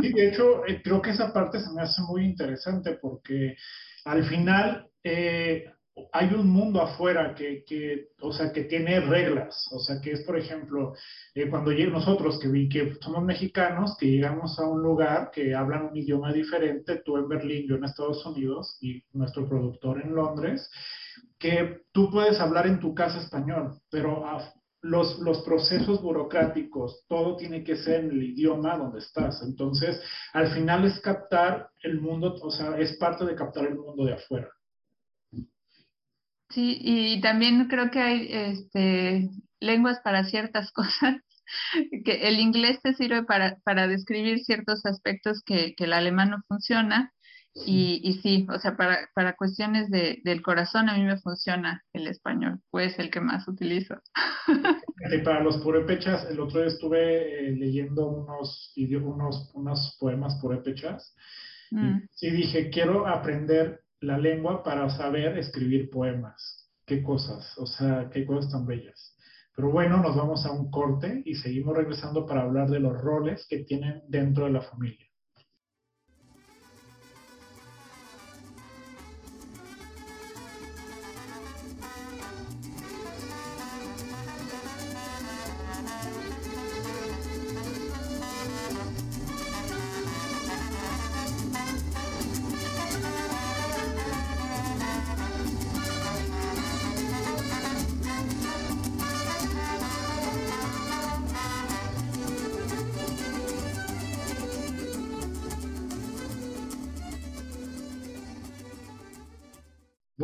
Sí, 0.00 0.12
de 0.12 0.28
hecho, 0.28 0.64
eh, 0.66 0.80
creo 0.82 1.02
que 1.02 1.10
esa 1.10 1.32
parte 1.32 1.60
se 1.60 1.70
me 1.72 1.82
hace 1.82 2.00
muy 2.02 2.24
interesante 2.24 2.98
porque 3.00 3.56
al 4.04 4.24
final 4.24 4.88
eh, 5.02 5.70
hay 6.12 6.34
un 6.34 6.48
mundo 6.48 6.80
afuera 6.80 7.34
que, 7.34 7.64
que, 7.64 8.08
o 8.20 8.32
sea, 8.32 8.52
que 8.52 8.64
tiene 8.64 9.00
reglas, 9.00 9.68
o 9.72 9.78
sea, 9.78 10.00
que 10.00 10.12
es, 10.12 10.22
por 10.22 10.36
ejemplo, 10.36 10.94
eh, 11.34 11.48
cuando 11.48 11.72
nosotros 11.72 12.38
que, 12.40 12.48
vi, 12.48 12.68
que 12.68 12.94
somos 13.00 13.22
mexicanos, 13.24 13.96
que 13.98 14.06
llegamos 14.06 14.58
a 14.58 14.66
un 14.66 14.82
lugar 14.82 15.30
que 15.32 15.54
hablan 15.54 15.86
un 15.86 15.96
idioma 15.96 16.32
diferente, 16.32 17.02
tú 17.04 17.16
en 17.16 17.28
Berlín, 17.28 17.66
yo 17.68 17.76
en 17.76 17.84
Estados 17.84 18.24
Unidos 18.26 18.76
y 18.80 19.02
nuestro 19.12 19.48
productor 19.48 20.02
en 20.02 20.14
Londres, 20.14 20.68
que 21.38 21.82
tú 21.92 22.10
puedes 22.10 22.40
hablar 22.40 22.66
en 22.66 22.80
tu 22.80 22.94
casa 22.94 23.20
español, 23.20 23.78
pero 23.90 24.24
los, 24.82 25.18
los 25.20 25.42
procesos 25.42 26.02
burocráticos, 26.02 27.04
todo 27.08 27.36
tiene 27.36 27.62
que 27.62 27.76
ser 27.76 28.04
en 28.04 28.10
el 28.10 28.22
idioma 28.22 28.76
donde 28.76 28.98
estás. 28.98 29.42
Entonces, 29.42 30.00
al 30.32 30.52
final 30.52 30.84
es 30.84 30.98
captar 31.00 31.70
el 31.82 32.00
mundo, 32.00 32.34
o 32.42 32.50
sea, 32.50 32.78
es 32.78 32.96
parte 32.96 33.24
de 33.24 33.34
captar 33.34 33.66
el 33.66 33.76
mundo 33.76 34.04
de 34.04 34.14
afuera. 34.14 34.50
Sí, 36.50 36.78
y 36.80 37.20
también 37.20 37.68
creo 37.68 37.90
que 37.90 38.00
hay 38.00 38.28
este, 38.30 39.30
lenguas 39.60 40.00
para 40.00 40.24
ciertas 40.24 40.70
cosas, 40.72 41.16
que 42.04 42.28
el 42.28 42.40
inglés 42.40 42.80
te 42.82 42.94
sirve 42.94 43.24
para, 43.24 43.58
para 43.64 43.86
describir 43.86 44.40
ciertos 44.40 44.84
aspectos 44.86 45.42
que, 45.44 45.74
que 45.74 45.84
el 45.84 45.92
alemán 45.92 46.30
no 46.30 46.42
funciona. 46.48 47.12
Y, 47.56 48.00
y 48.02 48.14
sí, 48.14 48.48
o 48.52 48.58
sea, 48.58 48.76
para, 48.76 49.08
para 49.14 49.36
cuestiones 49.36 49.88
de, 49.88 50.20
del 50.24 50.42
corazón 50.42 50.88
a 50.88 50.98
mí 50.98 51.04
me 51.04 51.20
funciona 51.20 51.84
el 51.92 52.08
español, 52.08 52.58
pues 52.70 52.98
el 52.98 53.10
que 53.10 53.20
más 53.20 53.46
utilizo. 53.46 53.94
Y 55.12 55.18
para 55.18 55.40
los 55.40 55.58
purépechas, 55.58 56.26
el 56.30 56.40
otro 56.40 56.60
día 56.60 56.68
estuve 56.68 57.48
eh, 57.48 57.52
leyendo 57.52 58.08
unos, 58.08 58.72
unos, 58.76 59.50
unos 59.54 59.96
poemas 60.00 60.36
purépechas. 60.40 61.14
Mm. 61.70 61.98
Y 61.98 62.08
sí 62.10 62.30
dije, 62.30 62.70
quiero 62.70 63.06
aprender 63.06 63.83
la 64.06 64.18
lengua 64.18 64.62
para 64.62 64.88
saber 64.90 65.38
escribir 65.38 65.90
poemas. 65.90 66.68
Qué 66.86 67.02
cosas, 67.02 67.56
o 67.58 67.66
sea, 67.66 68.10
qué 68.12 68.26
cosas 68.26 68.50
tan 68.50 68.66
bellas. 68.66 69.16
Pero 69.56 69.70
bueno, 69.70 69.98
nos 69.98 70.16
vamos 70.16 70.44
a 70.44 70.52
un 70.52 70.70
corte 70.70 71.22
y 71.24 71.36
seguimos 71.36 71.76
regresando 71.76 72.26
para 72.26 72.42
hablar 72.42 72.68
de 72.68 72.80
los 72.80 73.00
roles 73.00 73.46
que 73.48 73.64
tienen 73.64 74.02
dentro 74.08 74.44
de 74.44 74.50
la 74.50 74.62
familia. 74.62 75.03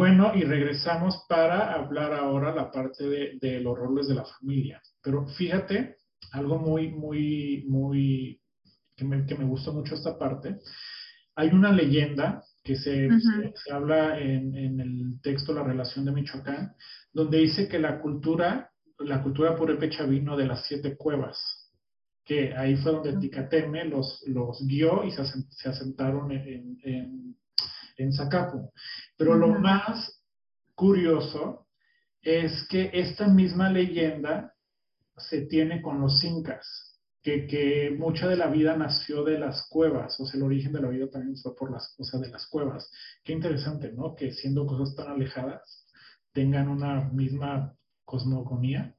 Bueno, 0.00 0.32
y 0.34 0.44
regresamos 0.44 1.26
para 1.28 1.74
hablar 1.74 2.14
ahora 2.14 2.54
la 2.54 2.70
parte 2.70 3.04
de, 3.06 3.60
los 3.60 3.76
roles 3.76 4.08
de 4.08 4.14
la 4.14 4.24
familia. 4.24 4.80
Pero 5.02 5.26
fíjate, 5.26 5.96
algo 6.32 6.58
muy, 6.58 6.88
muy, 6.88 7.66
muy, 7.68 8.40
que 8.96 9.04
me, 9.04 9.26
que 9.26 9.34
me 9.34 9.44
gustó 9.44 9.74
mucho 9.74 9.94
esta 9.94 10.18
parte. 10.18 10.56
Hay 11.34 11.48
una 11.48 11.70
leyenda 11.70 12.42
que 12.64 12.76
se, 12.76 13.10
se, 13.10 13.70
habla 13.70 14.18
en, 14.18 14.56
en, 14.56 14.80
el 14.80 15.20
texto 15.20 15.52
La 15.52 15.64
relación 15.64 16.06
de 16.06 16.12
Michoacán, 16.12 16.72
donde 17.12 17.36
dice 17.36 17.68
que 17.68 17.78
la 17.78 18.00
cultura, 18.00 18.70
la 19.00 19.22
cultura 19.22 19.54
purépecha 19.54 20.06
vino 20.06 20.34
de 20.34 20.46
las 20.46 20.64
siete 20.66 20.96
cuevas, 20.96 21.36
que 22.24 22.54
ahí 22.54 22.74
fue 22.76 22.92
donde 22.92 23.18
Ticateme 23.18 23.84
los, 23.84 24.24
los 24.28 24.66
guió 24.66 25.04
y 25.04 25.10
se, 25.10 25.24
se 25.26 25.68
asentaron 25.68 26.32
en, 26.32 26.78
en, 26.84 27.36
en 28.02 28.12
Zacapu. 28.12 28.70
Pero 29.16 29.34
lo 29.34 29.48
más 29.58 30.22
curioso 30.74 31.66
es 32.22 32.66
que 32.68 32.90
esta 32.92 33.28
misma 33.28 33.70
leyenda 33.70 34.54
se 35.16 35.42
tiene 35.42 35.82
con 35.82 36.00
los 36.00 36.22
incas, 36.24 36.66
que, 37.22 37.46
que, 37.46 37.94
mucha 37.98 38.28
de 38.28 38.36
la 38.36 38.46
vida 38.46 38.76
nació 38.76 39.24
de 39.24 39.38
las 39.38 39.66
cuevas, 39.68 40.18
o 40.18 40.26
sea, 40.26 40.38
el 40.38 40.44
origen 40.44 40.72
de 40.72 40.80
la 40.80 40.88
vida 40.88 41.10
también 41.10 41.36
fue 41.36 41.54
por 41.54 41.70
las 41.70 41.94
cosas 41.96 42.20
de 42.22 42.30
las 42.30 42.46
cuevas. 42.46 42.90
Qué 43.22 43.32
interesante, 43.32 43.92
¿no? 43.92 44.14
Que 44.14 44.32
siendo 44.32 44.66
cosas 44.66 44.94
tan 44.96 45.08
alejadas, 45.08 45.86
tengan 46.32 46.68
una 46.68 47.10
misma 47.10 47.74
cosmogonía. 48.04 48.94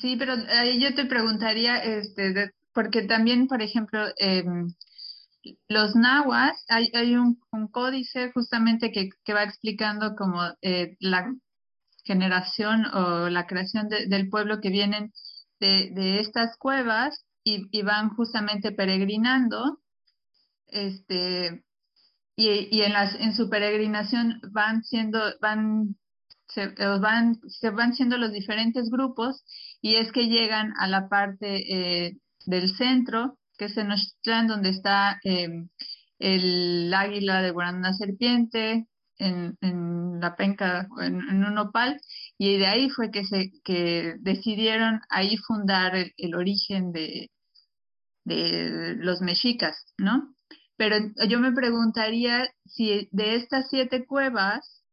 Sí, 0.00 0.16
pero 0.18 0.34
ahí 0.50 0.80
yo 0.80 0.94
te 0.94 1.06
preguntaría, 1.06 1.78
este, 1.78 2.52
porque 2.74 3.02
también, 3.02 3.46
por 3.46 3.62
ejemplo, 3.62 4.00
eh, 4.18 4.44
los 5.68 5.94
nahuas, 5.94 6.64
hay, 6.68 7.16
un, 7.16 7.38
códice 7.70 8.32
justamente 8.32 8.92
que, 8.92 9.34
va 9.34 9.42
explicando 9.42 10.14
como 10.16 10.42
eh, 10.62 10.96
la 11.00 11.32
generación 12.04 12.86
o 12.86 13.28
la 13.28 13.46
creación 13.46 13.88
del 13.88 14.28
pueblo 14.28 14.60
que 14.60 14.70
vienen 14.70 15.12
de, 15.60 15.90
de 15.94 16.20
estas 16.20 16.56
cuevas 16.56 17.24
y, 17.44 17.82
van 17.82 18.10
justamente 18.10 18.72
peregrinando, 18.72 19.80
este, 20.66 21.64
y, 22.36 22.82
en, 22.82 22.92
las, 22.92 23.14
en 23.14 23.34
su 23.34 23.48
peregrinación 23.48 24.40
van 24.52 24.84
siendo, 24.84 25.20
van 25.40 25.96
se 26.48 26.66
van, 26.66 27.40
se 27.46 27.70
van 27.70 27.94
siendo 27.94 28.16
los 28.16 28.32
diferentes 28.32 28.90
grupos 28.90 29.44
y 29.82 29.96
es 29.96 30.12
que 30.12 30.28
llegan 30.28 30.72
a 30.78 30.88
la 30.88 31.08
parte 31.08 32.06
eh, 32.06 32.18
del 32.46 32.74
centro 32.76 33.37
que 33.58 33.66
es 33.66 33.76
en 33.76 33.92
Ochitlán, 33.92 34.46
donde 34.48 34.70
está 34.70 35.18
em, 35.24 35.68
el 36.18 36.92
águila 36.94 37.42
de 37.42 37.50
Guaraná 37.50 37.92
Serpiente, 37.94 38.86
en, 39.18 39.58
en, 39.60 40.20
la 40.20 40.36
penca, 40.36 40.88
en, 41.00 41.20
en, 41.28 41.44
un 41.44 41.58
opal, 41.58 42.00
y 42.38 42.58
de 42.58 42.66
ahí 42.66 42.90
fue 42.90 43.10
que 43.10 43.24
se 43.24 43.52
que 43.64 44.14
decidieron 44.20 45.00
ahí 45.10 45.36
fundar 45.38 45.92
el, 45.96 46.34
origen 46.34 46.92
de, 46.92 47.30
de 48.24 48.94
los 48.96 49.20
mexicas, 49.20 49.76
¿no? 49.98 50.34
Pero 50.76 50.96
yo 51.28 51.40
me 51.40 51.52
preguntaría 51.52 52.48
si 52.64 53.08
de 53.10 53.34
estas 53.34 53.68
siete 53.68 54.06
cuevas, 54.06 54.84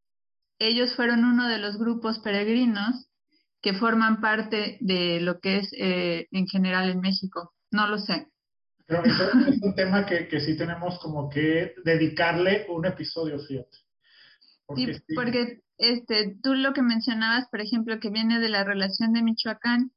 ellos 0.58 0.96
fueron 0.96 1.24
uno 1.26 1.48
de 1.48 1.60
los 1.60 1.78
grupos 1.78 2.20
peregrinos 2.20 3.08
que 3.62 3.74
forman 3.74 4.22
parte 4.22 4.78
de 4.82 5.20
lo 5.22 5.40
que 5.40 5.58
es 5.58 5.70
eh, 5.78 6.28
en 6.32 6.48
general 6.48 6.90
en 6.90 7.02
México. 7.02 7.54
No 7.72 7.88
lo 7.88 7.98
sé. 7.98 8.28
Pero 8.88 9.04
es 9.04 9.62
un 9.62 9.76
tema 9.76 10.06
que, 10.06 10.28
que, 10.28 10.40
sí 10.40 10.56
tenemos 10.58 11.00
como 11.00 11.30
que 11.30 11.74
dedicarle 11.84 12.68
un 12.70 12.86
episodio, 12.86 13.40
fíjate. 13.40 13.78
Porque 14.66 14.94
sí, 14.94 15.16
porque 15.16 15.62
este, 15.78 16.38
tú 16.42 16.54
lo 16.54 16.74
que 16.74 16.82
mencionabas, 16.82 17.48
por 17.50 17.62
ejemplo, 17.62 18.00
que 18.00 18.10
viene 18.10 18.40
de 18.40 18.50
la 18.50 18.64
relación 18.64 19.14
de 19.14 19.24
Michoacán, 19.24 19.92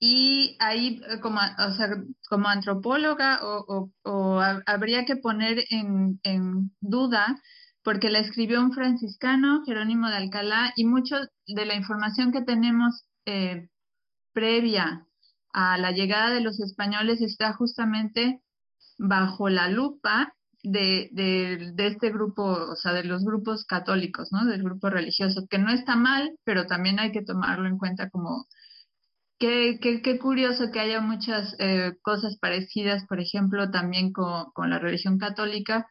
y 0.00 0.56
ahí 0.60 1.00
eh, 1.08 1.20
como, 1.20 1.40
o 1.40 1.72
sea, 1.72 1.88
como 2.28 2.48
antropóloga 2.48 3.40
o, 3.42 3.64
o, 3.66 4.10
o 4.10 4.40
habría 4.66 5.04
que 5.04 5.16
poner 5.16 5.64
en, 5.70 6.20
en, 6.22 6.70
duda, 6.80 7.40
porque 7.82 8.10
la 8.10 8.20
escribió 8.20 8.60
un 8.60 8.72
franciscano, 8.72 9.64
Jerónimo 9.64 10.08
de 10.08 10.16
Alcalá, 10.16 10.72
y 10.76 10.84
mucho 10.84 11.16
de 11.46 11.66
la 11.66 11.74
información 11.74 12.32
que 12.32 12.42
tenemos 12.42 13.04
eh, 13.26 13.68
previa 14.32 15.07
a 15.60 15.76
la 15.76 15.90
llegada 15.90 16.30
de 16.30 16.40
los 16.40 16.60
españoles 16.60 17.20
está 17.20 17.52
justamente 17.52 18.40
bajo 18.96 19.48
la 19.48 19.68
lupa 19.68 20.32
de, 20.62 21.10
este 21.76 22.10
grupo, 22.12 22.44
o 22.44 22.76
sea, 22.76 22.92
de 22.92 23.02
los 23.02 23.24
grupos 23.24 23.64
católicos, 23.64 24.30
¿no? 24.30 24.44
Del 24.44 24.62
grupo 24.62 24.88
religioso, 24.88 25.48
que 25.50 25.58
no 25.58 25.72
está 25.72 25.96
mal, 25.96 26.30
pero 26.44 26.66
también 26.66 27.00
hay 27.00 27.10
que 27.10 27.24
tomarlo 27.24 27.66
en 27.66 27.76
cuenta 27.76 28.08
como 28.08 28.46
Qué, 29.40 29.78
qué, 29.80 30.02
qué, 30.02 30.18
curioso 30.18 30.72
que 30.72 30.80
haya 30.80 31.00
muchas 31.00 31.54
eh, 31.60 31.92
cosas 32.02 32.38
parecidas, 32.38 33.04
por 33.06 33.20
ejemplo, 33.20 33.70
también 33.70 34.12
con 34.12 34.70
la 34.70 34.80
religión 34.80 35.16
católica, 35.18 35.86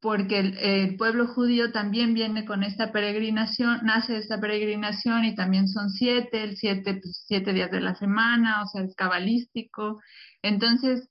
porque 0.00 0.38
el, 0.38 0.58
el, 0.58 0.96
pueblo 0.96 1.26
judío 1.26 1.72
también 1.72 2.14
viene 2.14 2.44
con 2.44 2.62
esta 2.62 2.92
peregrinación, 2.92 3.80
nace 3.84 4.18
esta 4.18 4.40
peregrinación 4.40 5.24
y 5.24 5.34
también 5.34 5.68
son 5.68 5.90
siete, 5.90 6.42
el 6.44 6.56
siete, 6.56 6.94
pues, 6.94 7.24
siete 7.26 7.52
días 7.52 7.70
de 7.70 7.80
la 7.80 7.94
semana, 7.94 8.62
o 8.62 8.66
sea, 8.66 8.82
es 8.82 8.94
cabalístico. 8.94 10.00
Entonces, 10.42 11.08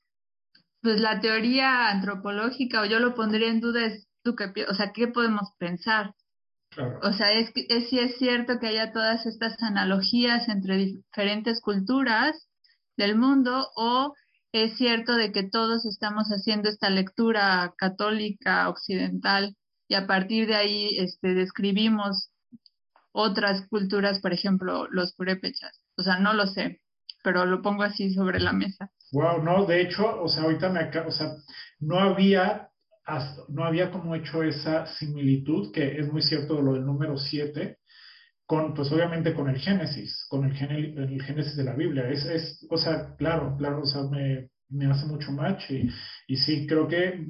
pues 0.82 1.00
la 1.02 1.20
teoría 1.20 1.90
antropológica, 1.90 2.82
o 2.82 2.86
yo 2.86 3.00
lo 3.00 3.16
pondría 3.16 3.50
en 3.50 3.60
duda, 3.60 3.86
es 3.86 4.08
tú 4.24 4.36
qué, 4.36 4.66
o 4.70 4.74
sea, 4.76 4.92
¿qué 4.94 5.08
podemos 5.08 5.52
pensar? 5.58 6.14
O 7.04 7.14
sea, 7.14 7.32
es, 7.32 7.52
es, 7.56 7.90
sí 7.90 8.00
es 8.00 8.18
cierto 8.18 8.60
que 8.60 8.68
haya 8.68 8.92
todas 8.92 9.26
estas 9.26 9.62
analogías 9.64 10.48
entre 10.50 10.78
diferentes 10.78 11.62
culturas 11.62 12.48
del 12.98 13.16
mundo 13.18 13.70
o 13.76 14.14
es 14.64 14.78
cierto 14.78 15.16
de 15.16 15.34
que 15.34 15.44
todos 15.44 15.86
estamos 15.86 16.30
haciendo 16.30 16.70
esta 16.70 16.90
lectura 16.90 17.74
católica 17.78 18.70
occidental 18.70 19.54
y 19.90 19.96
a 19.96 20.08
partir 20.08 20.48
de 20.48 20.56
ahí 20.56 20.98
este, 20.98 21.34
describimos 21.34 22.30
otras 23.12 23.68
culturas, 23.68 24.22
por 24.22 24.32
ejemplo, 24.32 24.88
los 24.90 25.14
purépechas. 25.14 25.82
O 25.98 26.04
sea, 26.04 26.20
no 26.20 26.34
lo 26.34 26.48
sé, 26.48 26.80
pero 27.22 27.46
lo 27.46 27.62
pongo 27.62 27.84
así 27.84 28.14
sobre 28.14 28.40
la 28.40 28.54
mesa. 28.54 28.90
Wow, 29.12 29.44
no, 29.44 29.66
de 29.66 29.82
hecho, 29.82 30.22
o 30.22 30.30
sea, 30.30 30.44
ahorita 30.44 30.70
me 30.70 30.80
acabo, 30.80 31.10
o 31.10 31.12
sea, 31.12 31.34
no 31.80 32.00
había 32.00 32.70
no 33.50 33.66
había 33.66 33.92
como 33.92 34.16
hecho 34.16 34.42
esa 34.42 34.88
similitud, 34.98 35.72
que 35.72 36.00
es 36.00 36.12
muy 36.12 36.24
cierto 36.24 36.62
lo 36.62 36.74
del 36.74 36.86
número 36.86 37.18
7, 37.18 37.78
con, 38.46 38.74
pues 38.74 38.92
obviamente 38.92 39.34
con 39.34 39.50
el 39.50 39.58
Génesis, 39.58 40.26
con 40.30 40.46
el, 40.46 40.98
el 40.98 41.24
Génesis 41.24 41.56
de 41.56 41.64
la 41.64 41.76
Biblia. 41.76 42.10
Es, 42.10 42.26
es, 42.26 42.68
o 42.70 42.78
sea, 42.78 43.16
claro, 43.18 43.56
claro, 43.58 43.82
o 43.82 43.86
sea, 43.86 44.04
me, 44.04 44.50
me 44.70 44.86
hace 44.86 45.06
mucho 45.06 45.32
match 45.32 45.70
y, 45.72 45.90
y 46.28 46.38
sí, 46.38 46.68
creo 46.68 46.88
que 46.88 47.26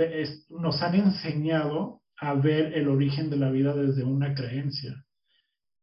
nos 0.49 0.81
han 0.81 0.95
enseñado 0.95 2.01
a 2.17 2.33
ver 2.33 2.73
el 2.73 2.87
origen 2.87 3.29
de 3.29 3.37
la 3.37 3.51
vida 3.51 3.75
desde 3.75 4.03
una 4.03 4.33
creencia 4.33 5.03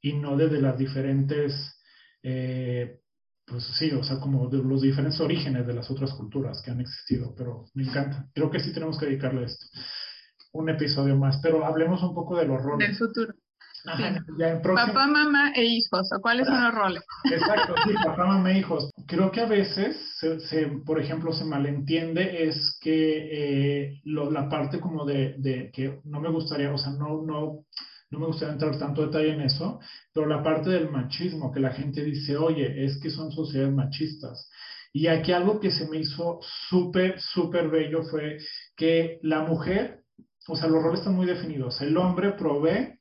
y 0.00 0.14
no 0.14 0.36
desde 0.36 0.60
las 0.60 0.78
diferentes 0.78 1.78
eh, 2.22 2.98
pues 3.46 3.64
sí, 3.78 3.90
o 3.90 4.02
sea, 4.04 4.18
como 4.20 4.48
de 4.48 4.58
los 4.58 4.82
diferentes 4.82 5.20
orígenes 5.20 5.66
de 5.66 5.74
las 5.74 5.90
otras 5.90 6.12
culturas 6.14 6.62
que 6.62 6.70
han 6.70 6.80
existido, 6.80 7.34
pero 7.36 7.66
me 7.74 7.82
encanta. 7.82 8.28
Creo 8.34 8.50
que 8.50 8.60
sí 8.60 8.72
tenemos 8.72 8.98
que 8.98 9.06
dedicarle 9.06 9.42
a 9.42 9.46
esto. 9.46 9.66
Un 10.52 10.68
episodio 10.68 11.16
más, 11.16 11.40
pero 11.42 11.64
hablemos 11.64 12.02
un 12.02 12.14
poco 12.14 12.36
de 12.36 12.46
los 12.46 12.62
roles. 12.62 12.88
Del 12.88 12.96
futuro. 12.96 13.34
Papá, 13.84 15.06
mamá 15.06 15.52
e 15.54 15.64
hijos, 15.64 16.08
¿o 16.12 16.20
cuáles 16.20 16.46
son 16.46 16.62
los 16.62 16.74
roles? 16.74 17.02
Exacto, 17.32 17.74
sí, 17.84 17.94
papá, 18.04 18.26
mamá 18.26 18.52
e 18.52 18.58
hijos. 18.58 18.90
Creo 19.06 19.30
que 19.30 19.40
a 19.40 19.46
veces, 19.46 19.96
se, 20.20 20.66
por 20.86 21.00
ejemplo, 21.00 21.32
se 21.32 21.44
malentiende 21.44 22.44
es 22.44 22.78
que 22.80 23.86
eh, 23.86 24.00
la 24.04 24.48
parte 24.48 24.80
como 24.80 25.04
de, 25.04 25.34
de, 25.38 25.70
que 25.72 26.00
no 26.04 26.20
me 26.20 26.30
gustaría, 26.30 26.72
o 26.72 26.78
sea, 26.78 26.92
no, 26.92 27.22
no, 27.22 27.64
no 28.10 28.18
me 28.18 28.26
gustaría 28.26 28.52
entrar 28.52 28.78
tanto 28.78 29.06
detalle 29.06 29.32
en 29.32 29.40
eso, 29.40 29.80
pero 30.12 30.26
la 30.26 30.42
parte 30.42 30.70
del 30.70 30.90
machismo, 30.90 31.50
que 31.50 31.60
la 31.60 31.72
gente 31.72 32.04
dice, 32.04 32.36
oye, 32.36 32.84
es 32.84 32.98
que 33.00 33.10
son 33.10 33.32
sociedades 33.32 33.74
machistas. 33.74 34.48
Y 34.92 35.06
aquí 35.06 35.32
algo 35.32 35.58
que 35.58 35.70
se 35.70 35.88
me 35.88 35.98
hizo 35.98 36.38
súper, 36.68 37.18
súper 37.18 37.68
bello 37.68 38.02
fue 38.04 38.38
que 38.76 39.18
la 39.22 39.40
mujer, 39.42 40.04
o 40.46 40.54
sea, 40.54 40.68
los 40.68 40.82
roles 40.82 41.00
están 41.00 41.14
muy 41.14 41.26
definidos. 41.26 41.80
El 41.80 41.96
hombre 41.96 42.32
provee, 42.32 42.91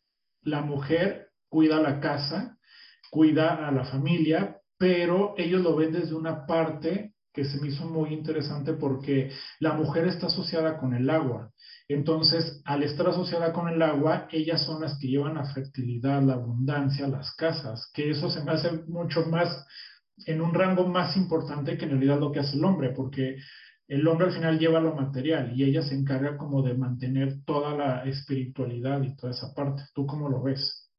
la 0.43 0.61
mujer 0.61 1.29
cuida 1.49 1.79
la 1.79 1.99
casa, 1.99 2.57
cuida 3.09 3.67
a 3.67 3.71
la 3.71 3.85
familia, 3.85 4.57
pero 4.77 5.35
ellos 5.37 5.61
lo 5.61 5.75
ven 5.75 5.91
desde 5.91 6.15
una 6.15 6.45
parte 6.45 7.13
que 7.33 7.45
se 7.45 7.59
me 7.59 7.69
hizo 7.69 7.85
muy 7.85 8.13
interesante 8.13 8.73
porque 8.73 9.31
la 9.59 9.73
mujer 9.73 10.07
está 10.07 10.27
asociada 10.27 10.77
con 10.77 10.93
el 10.93 11.09
agua. 11.09 11.51
Entonces, 11.87 12.61
al 12.65 12.83
estar 12.83 13.07
asociada 13.07 13.53
con 13.53 13.69
el 13.69 13.81
agua, 13.81 14.27
ellas 14.31 14.65
son 14.65 14.81
las 14.81 14.97
que 14.97 15.07
llevan 15.07 15.35
la 15.35 15.45
fertilidad, 15.53 16.21
la 16.21 16.33
abundancia, 16.33 17.07
las 17.07 17.33
casas, 17.35 17.89
que 17.93 18.09
eso 18.09 18.29
se 18.29 18.43
me 18.43 18.51
hace 18.51 18.71
mucho 18.87 19.25
más, 19.27 19.65
en 20.25 20.41
un 20.41 20.53
rango 20.53 20.87
más 20.87 21.15
importante 21.15 21.77
que 21.77 21.85
en 21.85 21.91
realidad 21.91 22.19
lo 22.19 22.31
que 22.31 22.39
hace 22.39 22.57
el 22.57 22.65
hombre, 22.65 22.89
porque 22.89 23.37
el 23.91 24.07
hombre 24.07 24.27
al 24.27 24.33
final 24.33 24.57
lleva 24.57 24.79
lo 24.79 24.95
material 24.95 25.51
y 25.53 25.65
ella 25.65 25.81
se 25.81 25.95
encarga 25.95 26.37
como 26.37 26.61
de 26.61 26.75
mantener 26.75 27.43
toda 27.43 27.75
la 27.75 28.05
espiritualidad 28.05 29.01
y 29.01 29.13
toda 29.17 29.33
esa 29.33 29.53
parte. 29.53 29.83
¿Tú 29.93 30.05
cómo 30.05 30.29
lo 30.29 30.41
ves? 30.41 30.89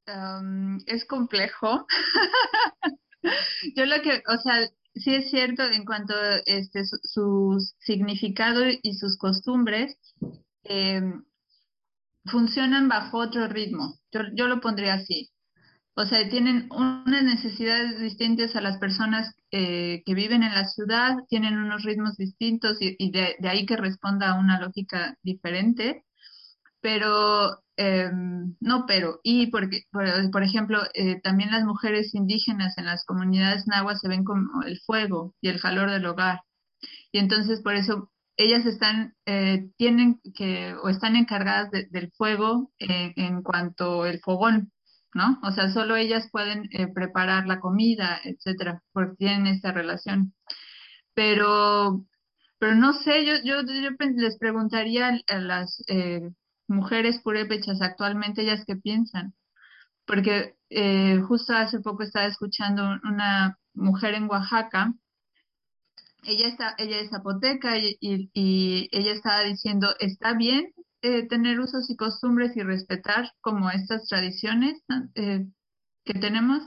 es 0.87 1.07
complejo. 1.07 1.87
Yo 3.77 3.87
lo 3.87 4.03
que, 4.03 4.23
o 4.29 4.37
sea, 4.43 4.69
sí 4.95 5.15
es 5.15 5.31
cierto 5.31 5.63
en 5.63 5.87
cuanto 5.87 6.13
a 6.13 6.41
este, 6.45 6.83
su, 6.85 7.57
significado 7.79 8.63
y 8.83 8.95
sus 8.95 9.17
costumbres, 9.17 9.97
em, 10.65 11.25
funcionan 12.27 12.91
bajo 12.91 13.19
otro 13.19 13.49
ritmo. 13.49 13.95
Yo, 14.11 14.21
yo, 14.35 14.49
lo 14.49 14.61
pondría 14.61 14.95
así. 14.95 15.32
O 15.95 16.07
sea, 16.07 16.29
tienen 16.29 16.69
unas 16.71 17.23
necesidades 17.23 18.01
distintas 18.01 18.57
a 18.57 18.63
las 18.63 18.79
personas 18.79 19.35
eh, 19.51 20.03
que 20.07 20.15
viven 20.15 20.43
en 20.43 20.55
la 20.55 20.65
ciudad, 20.65 21.17
tienen 21.29 21.59
unos 21.59 21.83
ritmos 21.85 22.17
distintos 22.17 22.79
y, 22.81 23.11
de, 23.11 23.37
de, 23.39 23.49
ahí 23.49 23.67
que 23.67 23.77
responda 23.77 24.31
a 24.31 24.41
una 24.41 24.59
lógica 24.61 25.17
diferente. 25.23 26.05
Pero 26.81 27.63
Em, 27.77 28.55
no, 28.61 28.85
pero, 28.87 29.21
y 29.23 29.47
porque, 29.49 29.85
por, 29.91 30.43
ejemplo, 30.43 30.83
eh, 30.95 31.21
también 31.23 31.51
las 31.51 31.65
mujeres 31.65 32.15
indígenas 32.15 32.77
en 32.79 32.85
las 32.87 33.05
comunidades 33.07 33.67
nahuas 33.67 34.01
se 34.01 34.09
ven 34.09 34.25
como 34.25 34.63
el 34.63 34.79
fuego 34.81 35.35
y 35.41 35.49
el 35.49 35.61
calor 35.61 35.91
del 35.91 36.07
hogar. 36.07 36.43
Y 37.13 37.19
entonces, 37.19 37.63
por 37.63 37.75
eso, 37.75 38.11
ellas 38.37 38.67
están, 38.67 39.15
eh, 39.27 39.71
tienen 39.77 40.21
que, 40.35 40.75
o 40.83 40.89
están 40.89 41.17
encargadas 41.17 41.71
del 41.71 42.13
fuego 42.13 42.71
eh, 42.79 43.13
en 43.17 43.43
cuanto 43.43 44.07
el 44.07 44.21
fogón, 44.21 44.73
¿no? 45.15 45.39
O 45.43 45.53
sea, 45.53 45.71
solo 45.73 45.97
ellas 45.97 46.29
pueden 46.31 46.69
preparar 46.95 47.47
la 47.47 47.61
comida, 47.61 48.21
etcétera, 48.25 48.83
porque 48.93 49.17
tienen 49.17 49.47
esta 49.47 49.73
relación. 49.73 50.35
Pero, 51.15 52.07
pero 52.59 52.75
no 52.75 52.93
sé, 52.95 53.25
yo, 53.27 53.35
yo, 53.45 53.63
les 53.63 54.39
preguntaría 54.39 55.19
a 55.29 55.39
las 55.39 55.83
mujeres 56.69 57.21
purépechas 57.21 57.81
actualmente, 57.83 58.43
ellas 58.43 58.65
qué 58.67 58.77
piensan. 58.77 59.35
Porque 60.07 60.57
eh, 60.71 61.21
justo 61.29 61.55
hace 61.55 61.81
poco 61.81 62.03
estaba 62.03 62.27
escuchando 62.27 62.83
una 63.05 63.59
mujer 63.75 64.15
en 64.15 64.29
Oaxaca, 64.29 64.95
ella, 66.25 66.49
está, 66.49 66.75
ella 66.79 67.01
es 67.01 67.11
zapoteca 67.11 67.77
y, 67.79 67.99
y, 68.01 68.89
ella 68.93 69.13
estaba 69.13 69.41
diciendo, 69.43 69.89
está 69.99 70.35
bien 70.35 70.73
eh, 71.03 71.27
tener 71.29 71.61
usos 71.61 71.91
y 71.91 71.97
costumbres 71.97 72.57
y 72.57 72.63
respetar 72.63 73.33
como 73.41 73.71
estas 73.71 74.07
tradiciones 74.09 74.83
eh, 75.15 75.47
que 76.05 76.15
tenemos, 76.15 76.63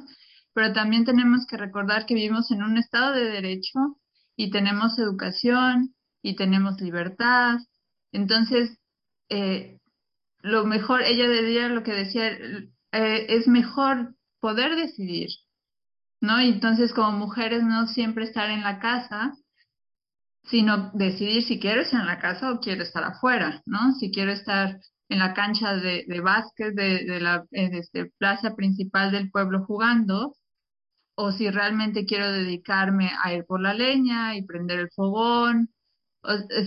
pero 0.54 0.74
también 0.74 1.06
tenemos 1.06 1.46
que 1.48 1.58
recordar 1.58 2.06
que 2.06 2.16
vivimos 2.16 2.52
en 2.52 2.64
un 2.64 2.78
estado 2.78 3.14
de 3.14 3.26
derecho 3.26 3.98
y 4.36 4.52
tenemos 4.52 5.00
educación 5.00 5.96
y 6.22 6.36
tenemos 6.36 6.80
libertad. 6.82 7.60
Entonces, 8.12 8.78
eh, 9.30 9.80
lo 10.42 10.66
mejor, 10.66 11.02
ella 11.02 11.28
diría 11.28 11.70
lo 11.70 11.84
que 11.84 11.94
decía, 11.94 12.28
eh, 12.30 13.26
es 13.30 13.48
mejor 13.48 14.16
poder 14.40 14.76
decidir, 14.76 15.30
¿no? 16.22 16.40
Entonces 16.40 16.94
como 16.94 17.18
mujeres 17.18 17.64
no 17.64 17.88
siempre 17.88 18.26
estar 18.26 18.50
en 18.50 18.62
la 18.62 18.80
casa, 18.80 19.34
sino 20.48 20.92
decidir 20.94 21.44
si 21.44 21.60
quiero 21.60 21.82
estar 21.82 22.02
en 22.02 22.08
la 22.08 22.20
casa 22.20 22.52
o 22.52 22.60
quiero 22.60 22.84
estar 22.84 23.04
afuera, 23.04 23.62
¿no? 23.66 23.94
Si 23.94 24.12
quiero 24.12 24.32
estar 24.32 24.80
en 25.10 25.20
la 25.20 25.34
cancha 25.34 25.76
de, 25.76 26.06
básquet 26.22 26.74
de, 26.74 27.20
la 27.20 27.46
este, 27.52 28.12
plaza 28.18 28.56
principal 28.56 29.12
del 29.12 29.30
pueblo 29.32 29.66
jugando, 29.66 30.36
o 31.16 31.32
si 31.32 31.50
realmente 31.50 32.06
quiero 32.06 32.32
dedicarme 32.32 33.12
a 33.24 33.34
ir 33.34 33.46
por 33.46 33.62
la 33.62 33.74
leña 33.74 34.36
y 34.36 34.46
prender 34.46 34.80
el 34.80 34.90
fogón. 34.92 35.70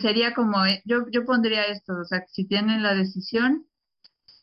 sería 0.03 0.35
como, 0.35 0.65
eh, 0.67 0.83
yo, 0.85 1.05
yo 1.13 1.25
pondría 1.25 1.65
esto, 1.65 1.95
o 2.01 2.05
sea, 2.05 2.25
si 2.29 2.47
tienen 2.47 2.83
la 2.83 2.95
decisión, 2.95 3.67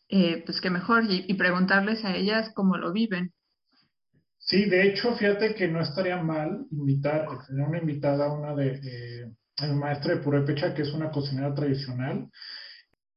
eh, 0.09 0.43
pues 0.45 0.61
que 0.61 0.69
mejor 0.69 1.05
y, 1.09 1.33
preguntarles 1.35 2.05
a 2.05 2.15
ellas 2.15 2.51
cómo 2.55 2.77
lo 2.77 2.91
viven. 2.91 3.33
Sí, 4.45 4.65
de 4.65 4.87
hecho, 4.87 5.15
fíjate 5.15 5.55
que 5.55 5.67
no 5.67 5.81
estaría 5.81 6.17
mal 6.21 6.67
invitar, 6.71 7.27
tener 7.47 7.67
una 7.67 7.79
invitada, 7.79 8.31
una 8.31 8.55
de, 8.55 8.79
de 8.79 9.73
maestra 9.73 10.15
de 10.15 10.21
purépecha, 10.21 10.73
que 10.73 10.83
es 10.83 10.93
una 10.93 11.09
cocinera 11.11 11.53
tradicional, 11.53 12.29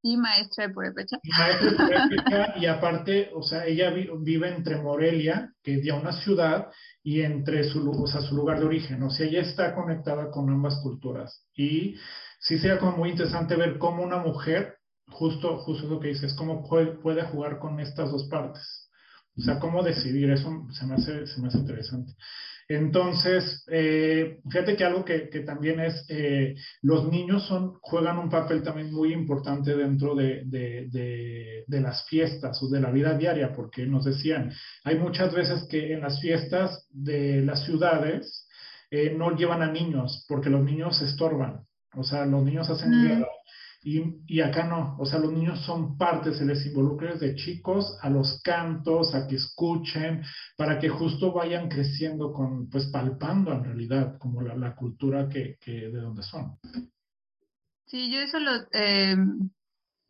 Y 0.02 0.16
maestra 0.16 0.68
de 0.68 0.74
Purépecha. 0.74 1.18
Y 1.22 1.30
maestra 1.30 1.70
de 1.70 1.76
Purépecha, 1.76 2.54
y 2.56 2.66
aparte, 2.66 3.30
o 3.34 3.42
sea, 3.42 3.66
ella 3.66 3.90
vive 3.90 4.48
entre 4.48 4.80
Morelia, 4.80 5.52
que 5.62 5.74
es 5.76 5.84
ya 5.84 5.94
una 5.94 6.12
ciudad, 6.12 6.68
y 7.02 7.22
entre 7.22 7.64
su, 7.64 7.90
o 7.90 8.06
sea, 8.06 8.20
su 8.22 8.36
lugar 8.36 8.60
de 8.60 8.66
origen. 8.66 9.02
O 9.02 9.10
sea, 9.10 9.26
ella 9.26 9.42
está 9.42 9.74
conectada 9.74 10.30
con 10.30 10.48
ambas 10.50 10.80
culturas. 10.82 11.44
Y 11.54 11.96
sí 12.40 12.58
sería 12.58 12.78
como 12.78 12.96
muy 12.96 13.10
interesante 13.10 13.56
ver 13.56 13.78
cómo 13.78 14.02
una 14.02 14.18
mujer, 14.18 14.78
justo, 15.08 15.58
justo 15.58 15.88
lo 15.88 16.00
que 16.00 16.08
dices, 16.08 16.34
cómo 16.34 16.66
puede, 16.68 16.92
puede 16.98 17.22
jugar 17.24 17.58
con 17.58 17.80
estas 17.80 18.10
dos 18.10 18.28
partes. 18.30 18.88
O 19.38 19.40
sea, 19.40 19.61
cómo 19.61 19.83
decidir, 19.83 20.31
eso 20.31 20.66
se 20.72 20.87
me 20.87 20.94
hace, 20.94 21.27
se 21.27 21.40
me 21.40 21.48
hace 21.48 21.59
interesante. 21.59 22.12
Entonces, 22.70 23.64
eh, 23.70 24.40
fíjate 24.51 24.77
que 24.77 24.85
algo 24.85 25.03
que, 25.03 25.20
también 25.46 25.81
es, 25.81 26.05
eh, 26.11 26.55
los 26.83 27.11
niños 27.11 27.46
son, 27.46 27.79
juegan 27.81 28.18
un 28.18 28.29
papel 28.29 28.62
también 28.62 28.92
muy 28.92 29.14
importante 29.14 29.74
dentro 29.74 30.14
de, 30.14 31.64
las 31.68 32.07
fiestas 32.09 32.62
o 32.62 32.68
de 32.68 32.81
la 32.81 32.90
vida 32.90 33.16
diaria, 33.16 33.55
porque 33.55 33.87
nos 33.87 34.05
decían, 34.05 34.53
hay 34.85 34.98
muchas 34.98 35.33
veces 35.33 35.66
que 35.70 35.94
en 35.94 36.03
las 36.03 36.20
fiestas 36.20 36.87
de 36.90 37.40
las 37.42 37.64
ciudades 37.64 38.46
eh, 38.90 39.14
no 39.16 39.35
llevan 39.35 39.62
a 39.62 39.72
niños, 39.72 40.27
porque 40.29 40.51
los 40.51 40.62
niños 40.62 41.01
estorban, 41.01 41.64
o 41.94 42.05
sea, 42.05 42.27
los 42.27 42.44
niños 42.44 42.68
hacen 42.68 42.90
mm. 42.90 43.24
Y, 43.80 44.40
acá 44.40 44.64
no, 44.64 44.96
o 44.98 45.06
sea, 45.06 45.20
los 45.20 45.32
niños 45.32 45.64
son 45.64 45.96
parte, 45.96 46.34
se 46.34 46.44
les 46.44 46.66
involucra 46.66 47.12
desde 47.12 47.36
chicos 47.36 47.96
a 48.02 48.10
los 48.10 48.40
cantos, 48.42 49.14
a 49.14 49.28
que 49.28 49.36
escuchen, 49.36 50.22
para 50.56 50.78
que 50.80 50.88
justo 50.88 51.32
vayan 51.32 51.68
creciendo 51.68 52.32
con, 52.32 52.68
pues 52.68 52.86
palpando 52.86 53.52
en 53.52 53.64
realidad 53.64 54.18
como 54.18 54.42
la, 54.42 54.74
cultura 54.74 55.28
que, 55.28 55.56
que, 55.60 55.72
de 55.72 56.00
donde 56.00 56.22
son. 56.22 56.58
Sí, 57.86 58.12
yo 58.12 58.20
eso 58.20 58.40
lo, 58.40 58.50
eh, 58.72 59.16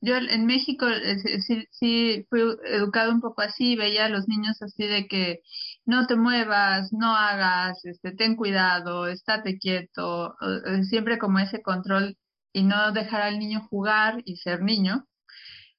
yo 0.00 0.16
en 0.16 0.46
México 0.46 0.86
eh, 0.88 1.18
sí, 1.40 1.66
sí, 1.70 2.26
fui 2.30 2.40
educado 2.66 3.12
un 3.12 3.20
poco 3.20 3.42
así, 3.42 3.76
veía 3.76 4.06
a 4.06 4.08
los 4.08 4.28
niños 4.28 4.60
así 4.62 4.86
de 4.86 5.08
que 5.08 5.40
no 5.84 6.06
te 6.06 6.16
muevas, 6.16 6.92
no 6.92 7.14
hagas, 7.16 7.84
este, 7.84 8.12
ten 8.12 8.36
cuidado, 8.36 9.08
estate 9.08 9.58
quieto, 9.58 10.36
eh, 10.40 10.84
siempre 10.84 11.18
como 11.18 11.40
ese 11.40 11.62
control 11.62 12.16
y 12.52 12.62
no 12.62 12.92
dejar 12.92 13.22
al 13.22 13.38
niño 13.38 13.66
jugar 13.70 14.22
y 14.24 14.36
ser 14.36 14.62
niño. 14.62 15.06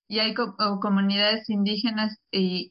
Y 0.08 0.20
hay 0.20 0.34
comunidades 0.34 1.50
indígenas 1.50 2.18
y, 2.32 2.70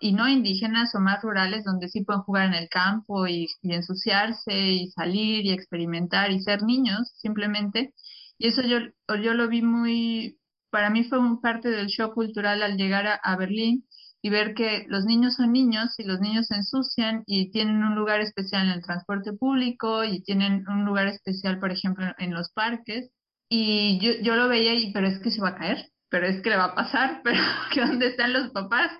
y, 0.00 0.12
no 0.12 0.28
indígenas 0.28 0.94
o 0.94 1.00
más 1.00 1.22
rurales 1.22 1.64
donde 1.64 1.88
sí 1.88 2.04
pueden 2.04 2.22
jugar 2.22 2.46
en 2.48 2.54
el 2.54 2.68
campo 2.68 3.26
y, 3.26 3.48
ensuciarse 3.62 4.52
y 4.52 4.90
salir 4.90 5.44
y 5.46 5.52
experimentar 5.52 6.30
y 6.32 6.40
ser 6.40 6.62
niños 6.62 7.12
simplemente. 7.16 7.94
Y 8.38 8.48
eso 8.48 8.62
yo, 8.62 8.78
yo 9.22 9.34
lo 9.34 9.48
vi 9.48 9.62
muy, 9.62 10.38
para 10.70 10.90
mí 10.90 11.04
fue 11.04 11.18
un 11.18 11.40
parte 11.40 11.70
del 11.70 11.88
show 11.88 12.12
cultural 12.14 12.62
al 12.62 12.76
llegar 12.76 13.20
a 13.22 13.36
Berlín 13.36 13.84
y 14.22 14.30
ver 14.30 14.54
que 14.54 14.84
los 14.88 15.04
niños 15.04 15.36
son 15.36 15.52
niños 15.52 15.98
y 15.98 16.04
los 16.04 16.20
niños 16.20 16.46
se 16.46 16.56
ensucian 16.56 17.22
y 17.26 17.50
tienen 17.50 17.82
un 17.82 17.94
lugar 17.94 18.20
especial 18.20 18.66
en 18.66 18.72
el 18.72 18.82
transporte 18.82 19.32
público 19.32 20.04
y 20.04 20.22
tienen 20.22 20.66
un 20.68 20.84
lugar 20.84 21.06
especial, 21.06 21.58
por 21.58 21.72
ejemplo, 21.72 22.06
en 22.18 22.34
los 22.34 22.50
parques. 22.52 23.10
Y 23.48 23.98
yo, 24.00 24.12
yo 24.22 24.36
lo 24.36 24.48
veía 24.48 24.74
y, 24.74 24.92
pero 24.92 25.06
es 25.06 25.18
que 25.20 25.30
se 25.30 25.40
va 25.40 25.50
a 25.50 25.56
caer, 25.56 25.86
pero 26.10 26.26
es 26.26 26.42
que 26.42 26.50
le 26.50 26.56
va 26.56 26.66
a 26.66 26.74
pasar, 26.74 27.20
pero 27.24 27.42
que 27.72 27.80
dónde 27.80 28.08
están 28.08 28.32
los 28.32 28.50
papás, 28.50 28.90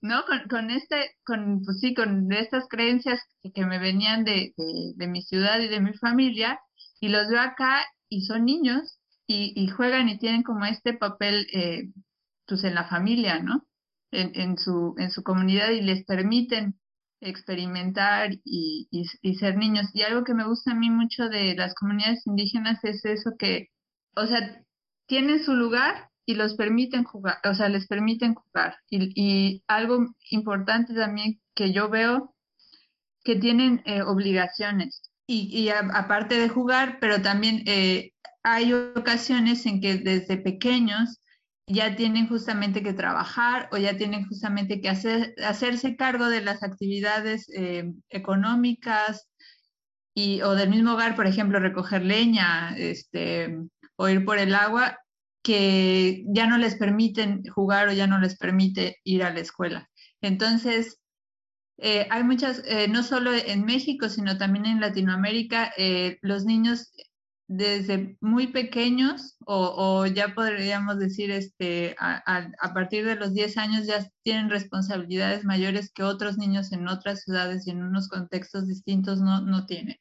¿no? 0.00 0.24
Con, 0.26 0.48
con 0.48 0.70
este, 0.70 1.10
con, 1.24 1.62
pues 1.64 1.80
sí, 1.80 1.94
con 1.94 2.32
estas 2.32 2.66
creencias 2.68 3.20
que, 3.54 3.66
me 3.66 3.78
venían 3.78 4.24
de, 4.24 4.54
de, 4.96 5.06
mi 5.08 5.22
ciudad 5.22 5.60
y 5.60 5.68
de 5.68 5.80
mi 5.80 5.92
familia, 5.94 6.58
y 7.00 7.08
los 7.08 7.28
veo 7.28 7.40
acá 7.40 7.84
y 8.08 8.22
son 8.22 8.46
niños 8.46 8.98
y, 9.26 9.52
y 9.56 9.68
juegan 9.68 10.08
y 10.08 10.18
tienen 10.18 10.42
como 10.42 10.64
este 10.64 10.94
papel, 10.94 11.46
eh, 11.52 11.90
pues 12.46 12.64
en 12.64 12.74
la 12.74 12.88
familia, 12.88 13.40
¿no? 13.40 13.64
En, 14.14 14.58
su, 14.58 14.94
en 14.98 15.10
su 15.10 15.22
comunidad 15.22 15.70
y 15.70 15.82
les 15.82 16.04
permiten 16.04 16.78
experimentar 17.20 18.30
y, 18.44 18.88
y, 18.90 19.34
ser 19.36 19.56
niños. 19.56 19.88
Y 19.94 20.02
algo 20.02 20.24
que 20.24 20.34
me 20.34 20.46
gusta 20.46 20.72
a 20.72 20.74
mí 20.74 20.90
mucho 20.90 21.28
de 21.28 21.54
las 21.54 21.74
comunidades 21.74 22.26
indígenas 22.26 22.82
es 22.84 23.04
eso 23.04 23.32
que, 23.38 23.68
o 24.16 24.26
sea, 24.26 24.62
tienen 25.06 25.42
su 25.42 25.54
lugar 25.54 26.10
y 26.26 26.34
los 26.34 26.54
permiten 26.54 27.04
jugar, 27.04 27.38
o 27.44 27.54
sea, 27.54 27.68
les 27.68 27.86
permiten 27.86 28.34
jugar. 28.34 28.76
Y, 28.88 29.12
y 29.14 29.64
algo 29.66 30.06
importante 30.30 30.94
también 30.94 31.40
que 31.54 31.72
yo 31.72 31.88
veo, 31.88 32.34
que 33.24 33.36
tienen 33.36 33.82
eh, 33.86 34.02
obligaciones. 34.02 35.02
Y, 35.26 35.48
y 35.58 35.70
aparte 35.70 36.38
de 36.38 36.50
jugar, 36.50 36.98
pero 37.00 37.22
también 37.22 37.62
eh, 37.66 38.12
hay 38.42 38.74
ocasiones 38.74 39.64
en 39.64 39.80
que 39.80 39.96
desde 39.96 40.36
pequeños 40.36 41.20
ya 41.66 41.96
tienen 41.96 42.28
justamente 42.28 42.82
que 42.82 42.92
trabajar 42.92 43.68
o 43.72 43.76
ya 43.78 43.96
tienen 43.96 44.26
justamente 44.26 44.80
que 44.80 44.88
hacer, 44.88 45.34
hacerse 45.44 45.96
cargo 45.96 46.28
de 46.28 46.42
las 46.42 46.62
actividades 46.62 47.48
eh, 47.54 47.92
económicas 48.10 49.28
y, 50.14 50.42
o 50.42 50.54
del 50.54 50.70
mismo 50.70 50.92
hogar, 50.92 51.16
por 51.16 51.26
ejemplo, 51.26 51.58
recoger 51.58 52.04
leña 52.04 52.76
este, 52.76 53.58
o 53.96 54.08
ir 54.08 54.24
por 54.24 54.38
el 54.38 54.54
agua, 54.54 54.98
que 55.42 56.24
ya 56.28 56.46
no 56.46 56.58
les 56.58 56.76
permiten 56.76 57.42
jugar 57.46 57.88
o 57.88 57.92
ya 57.92 58.06
no 58.06 58.18
les 58.18 58.36
permite 58.36 58.98
ir 59.04 59.24
a 59.24 59.32
la 59.32 59.40
escuela. 59.40 59.90
Entonces, 60.20 60.98
eh, 61.78 62.06
hay 62.10 62.24
muchas, 62.24 62.62
eh, 62.66 62.88
no 62.88 63.02
solo 63.02 63.32
en 63.34 63.64
México, 63.64 64.08
sino 64.08 64.38
también 64.38 64.66
en 64.66 64.80
Latinoamérica, 64.80 65.72
los 66.22 66.44
niños 66.44 66.92
desde 67.46 68.16
muy 68.20 68.48
pequeños 68.48 69.36
o, 69.46 70.06
ya 70.06 70.34
podríamos 70.34 70.98
decir 70.98 71.30
este, 71.30 71.94
a, 71.98 72.74
partir 72.74 73.04
de 73.04 73.16
los 73.16 73.34
10 73.34 73.58
años 73.58 73.86
ya 73.86 74.06
tienen 74.22 74.50
responsabilidades 74.50 75.44
mayores 75.44 75.92
que 75.92 76.02
otros 76.02 76.38
niños 76.38 76.72
en 76.72 76.88
otras 76.88 77.22
ciudades 77.22 77.66
y 77.66 77.70
en 77.70 77.82
unos 77.82 78.08
contextos 78.08 78.66
distintos 78.66 79.20
no, 79.20 79.42
no 79.42 79.66
tienen. 79.66 79.96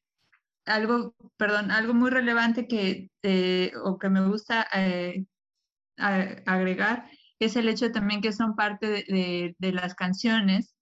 Algo, 0.66 1.16
perdón, 1.38 1.72
algo 1.72 1.94
muy 1.94 2.10
relevante 2.10 2.68
que, 2.68 3.12
eh, 3.24 3.74
o 3.84 4.00
que 4.00 4.10
me 4.10 4.26
gusta 4.26 4.68
eh, 4.74 5.26
agregar 5.98 7.10
es 7.40 7.58
el 7.58 7.68
hecho 7.68 7.92
también 7.92 8.22
que 8.22 8.32
son 8.32 8.56
parte 8.56 9.04
de 9.58 9.72
las 9.74 9.96
canciones 9.96 10.73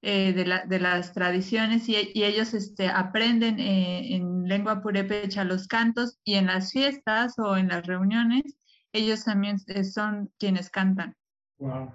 eh, 0.00 0.32
de, 0.32 0.46
la, 0.46 0.64
de, 0.64 0.78
las 0.78 1.12
tradiciones 1.12 1.88
y, 1.88 1.96
y 2.14 2.22
ellos 2.22 2.54
este, 2.54 2.86
aprenden 2.86 3.58
eh, 3.58 4.14
en 4.14 4.46
lengua 4.46 4.80
purépecha 4.80 5.42
los 5.42 5.66
cantos 5.66 6.20
y 6.22 6.34
en 6.34 6.46
las 6.46 6.70
fiestas 6.70 7.36
o 7.36 7.56
en 7.56 7.66
las 7.66 7.84
reuniones 7.84 8.44
ellos 8.92 9.24
también 9.24 9.56
eh, 9.66 9.82
son 9.82 10.30
quienes 10.38 10.70
cantan. 10.70 11.16
Wow, 11.58 11.92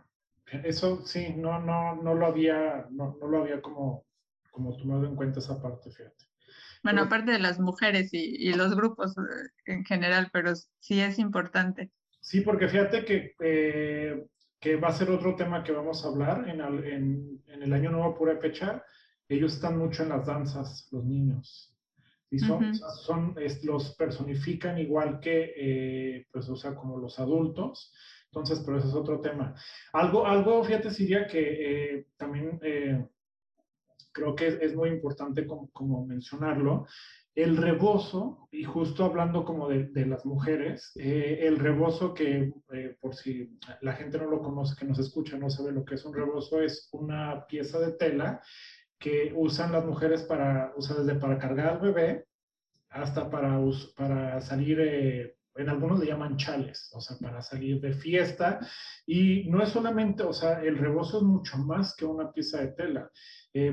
eso 0.65 1.05
sí, 1.05 1.33
no, 1.37 1.59
no, 1.59 1.95
no 1.95 2.13
lo 2.13 2.25
había, 2.25 2.87
no, 2.91 3.15
no 3.21 3.27
lo 3.27 3.43
había 3.43 3.61
como, 3.61 4.05
como 4.51 4.75
tomado 4.75 5.05
en 5.05 5.15
cuenta 5.15 5.39
esa 5.39 5.61
parte, 5.61 5.89
fíjate. 5.89 6.25
Bueno, 6.83 7.03
aparte 7.03 7.31
de 7.31 7.39
las 7.39 7.57
mujeres 7.61 8.13
y, 8.13 8.49
y, 8.49 8.53
los 8.53 8.75
grupos 8.75 9.15
en 9.65 9.85
general, 9.85 10.29
pero 10.33 10.53
sí 10.81 10.99
es 10.99 11.19
importante. 11.19 11.89
Sí, 12.19 12.41
porque 12.41 12.67
fíjate 12.67 13.05
que 13.05 13.33
que 14.63 14.77
va 14.77 14.87
a 14.87 14.93
ser 14.93 15.11
otro 15.11 15.35
tema 15.35 15.61
que 15.61 15.73
vamos 15.73 16.05
a 16.05 16.07
hablar 16.07 16.47
en, 16.47 16.61
en, 16.61 17.43
en 17.47 17.63
el 17.63 17.73
Año 17.73 17.91
Nuevo 17.91 18.15
Purépecha. 18.15 18.81
Ellos 19.27 19.55
están 19.55 19.77
mucho 19.77 20.03
en 20.03 20.09
las 20.09 20.25
danzas, 20.25 20.87
los 20.89 21.03
niños. 21.03 21.75
Y 22.31 22.39
son, 22.39 22.73
son 22.73 23.35
los 23.63 23.93
personifican 23.95 24.77
igual 24.77 25.19
que, 25.19 25.53
eh, 25.57 26.27
pues, 26.31 26.47
o 26.47 26.55
sea, 26.55 26.75
como 26.75 26.97
los 26.97 27.19
adultos. 27.19 27.93
Entonces, 28.27 28.63
pero 28.65 28.77
ese 28.77 28.87
es 28.87 28.93
otro 28.93 29.19
tema. 29.19 29.53
Algo, 29.91 30.25
algo 30.25 30.63
fíjate, 30.63 30.91
Siria, 30.91 31.27
que 31.27 31.41
eh, 31.95 32.07
también 32.15 32.57
eh, 32.63 33.05
creo 34.13 34.33
que 34.33 34.47
es, 34.47 34.73
muy 34.73 34.91
importante 34.91 35.45
como, 35.45 35.69
como 35.71 36.05
mencionarlo, 36.05 36.87
el 37.35 37.57
rebozo, 37.57 38.47
y 38.51 38.63
justo 38.63 39.05
hablando 39.05 39.43
como 39.43 39.67
de, 39.67 40.05
las 40.05 40.25
mujeres, 40.25 40.91
eh, 40.95 41.39
el 41.41 41.57
rebozo 41.57 42.13
que, 42.13 42.53
eh, 42.71 42.95
por 43.01 43.15
si 43.15 43.57
la 43.81 43.93
gente 43.93 44.19
no 44.19 44.29
lo 44.29 44.41
conoce, 44.41 44.75
que 44.77 44.85
nos 44.85 44.99
escucha, 44.99 45.37
no 45.37 45.49
sabe 45.49 45.71
lo 45.71 45.83
que 45.83 45.95
es 45.95 46.05
un 46.05 46.13
rebozo, 46.13 46.61
es 46.61 46.89
una 46.91 47.47
pieza 47.47 47.79
de 47.79 47.93
tela 47.93 48.41
que 48.99 49.33
usan 49.35 49.71
las 49.71 49.85
mujeres 49.85 50.23
para, 50.23 50.73
sea, 50.77 50.97
desde 50.97 51.19
para 51.19 51.39
cargar 51.39 51.69
al 51.69 51.79
bebé 51.79 52.25
hasta 52.89 53.29
para, 53.29 53.59
para 53.97 54.39
salir, 54.39 54.79
eh, 54.79 55.35
en 55.55 55.69
algunos 55.69 55.99
le 55.99 56.05
llaman 56.05 56.37
chales, 56.37 56.91
o 56.93 57.01
sea, 57.01 57.17
para 57.17 57.41
salir 57.41 57.81
de 57.81 57.93
fiesta. 57.93 58.59
Y 59.07 59.49
no 59.49 59.63
es 59.63 59.69
solamente, 59.69 60.21
o 60.21 60.33
sea, 60.33 60.61
el 60.61 60.77
rebozo 60.77 61.17
es 61.17 61.23
mucho 61.23 61.57
más 61.57 61.95
que 61.95 62.05
una 62.05 62.31
pieza 62.31 62.61
de 62.61 62.73
tela. 62.73 63.09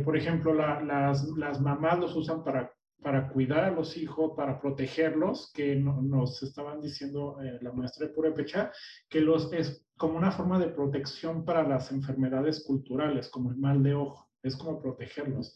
por 0.05 0.17
ejemplo, 0.17 0.55
las, 0.55 1.25
las 1.37 1.61
mamás 1.61 1.99
los 1.99 2.17
usan 2.17 2.43
para 2.43 2.71
para 3.03 3.29
cuidar 3.29 3.65
a 3.65 3.71
los 3.71 3.97
hijos, 3.97 4.33
para 4.37 4.61
protegerlos, 4.61 5.51
que 5.53 5.77
nos 5.77 6.43
estaban 6.43 6.81
diciendo 6.81 7.39
eh, 7.43 7.59
la 7.63 7.73
maestra 7.73 8.07
de 8.07 8.13
Purépecha, 8.13 8.73
que 9.09 9.21
los 9.21 9.53
es 9.53 9.87
como 9.97 10.17
una 10.17 10.33
forma 10.33 10.59
de 10.59 10.69
protección 10.69 11.45
para 11.45 11.67
las 11.67 11.93
enfermedades 11.93 12.65
culturales, 12.65 13.29
como 13.29 13.51
el 13.51 13.57
mal 13.57 13.83
de 13.83 13.95
ojo, 13.95 14.31
es 14.43 14.57
como 14.57 14.81
protegerlos. 14.81 15.55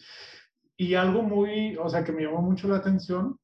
Y 0.77 0.95
algo 0.95 1.23
muy, 1.23 1.77
o 1.77 1.89
sea, 1.89 2.05
que 2.05 2.13
me 2.13 2.23
llamó 2.23 2.43
mucho 2.43 2.69
la 2.69 2.77
atención 2.77 3.39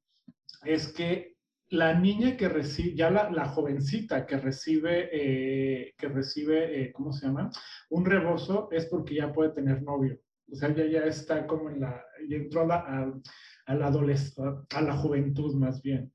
es 0.64 0.92
que 0.92 1.36
la 1.70 1.94
niña 1.94 2.36
que 2.36 2.48
recibe, 2.48 2.96
ya 2.96 3.10
la, 3.10 3.30
la 3.30 3.48
jovencita 3.48 4.26
que 4.26 4.36
recibe, 4.36 5.08
eh, 5.12 5.94
que 5.96 6.08
recibe, 6.08 6.82
eh, 6.82 6.92
¿cómo 6.92 7.12
se 7.12 7.26
llama? 7.26 7.50
Un 7.90 8.04
rebozo 8.04 8.68
es 8.72 8.86
porque 8.86 9.14
ya 9.14 9.32
puede 9.32 9.50
tener 9.50 9.82
novio. 9.82 10.18
O 10.50 10.56
sea, 10.56 10.74
ya, 10.74 10.84
ya 10.86 11.04
está 11.04 11.46
como 11.46 11.70
en 11.70 11.80
la, 11.80 12.04
ya 12.28 12.36
entró 12.36 12.62
a 12.62 12.66
la, 12.66 12.76
a, 12.76 13.20
la 13.74 13.86
adolescencia, 13.86 14.64
a 14.74 14.82
la 14.82 14.96
juventud 14.96 15.54
más 15.54 15.82
bien. 15.82 16.12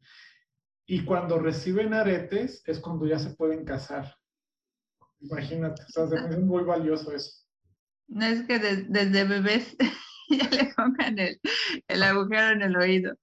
Y 0.86 1.04
cuando 1.04 1.39
reciben 1.39 1.94
aretes 1.94 2.62
es 2.65 2.80
cuando 2.80 3.08
ya 3.08 3.18
se 3.18 3.36
pueden 3.36 3.65
casar. 3.65 4.15
Imagínate, 5.20 5.82
o 5.84 6.08
sea, 6.08 6.28
es 6.30 6.39
muy 6.39 6.63
valioso 6.63 7.12
eso. 7.12 7.46
No 8.08 8.26
es 8.26 8.44
que 8.46 8.60
desde 8.60 9.24
bebés 9.24 9.76
ya 10.30 10.50
le 10.50 10.74
pongan 10.76 11.18
el, 11.18 11.39
el, 11.88 12.04
agujero 12.04 12.52
en 12.52 12.62
el 12.62 12.78
oído. 12.78 13.18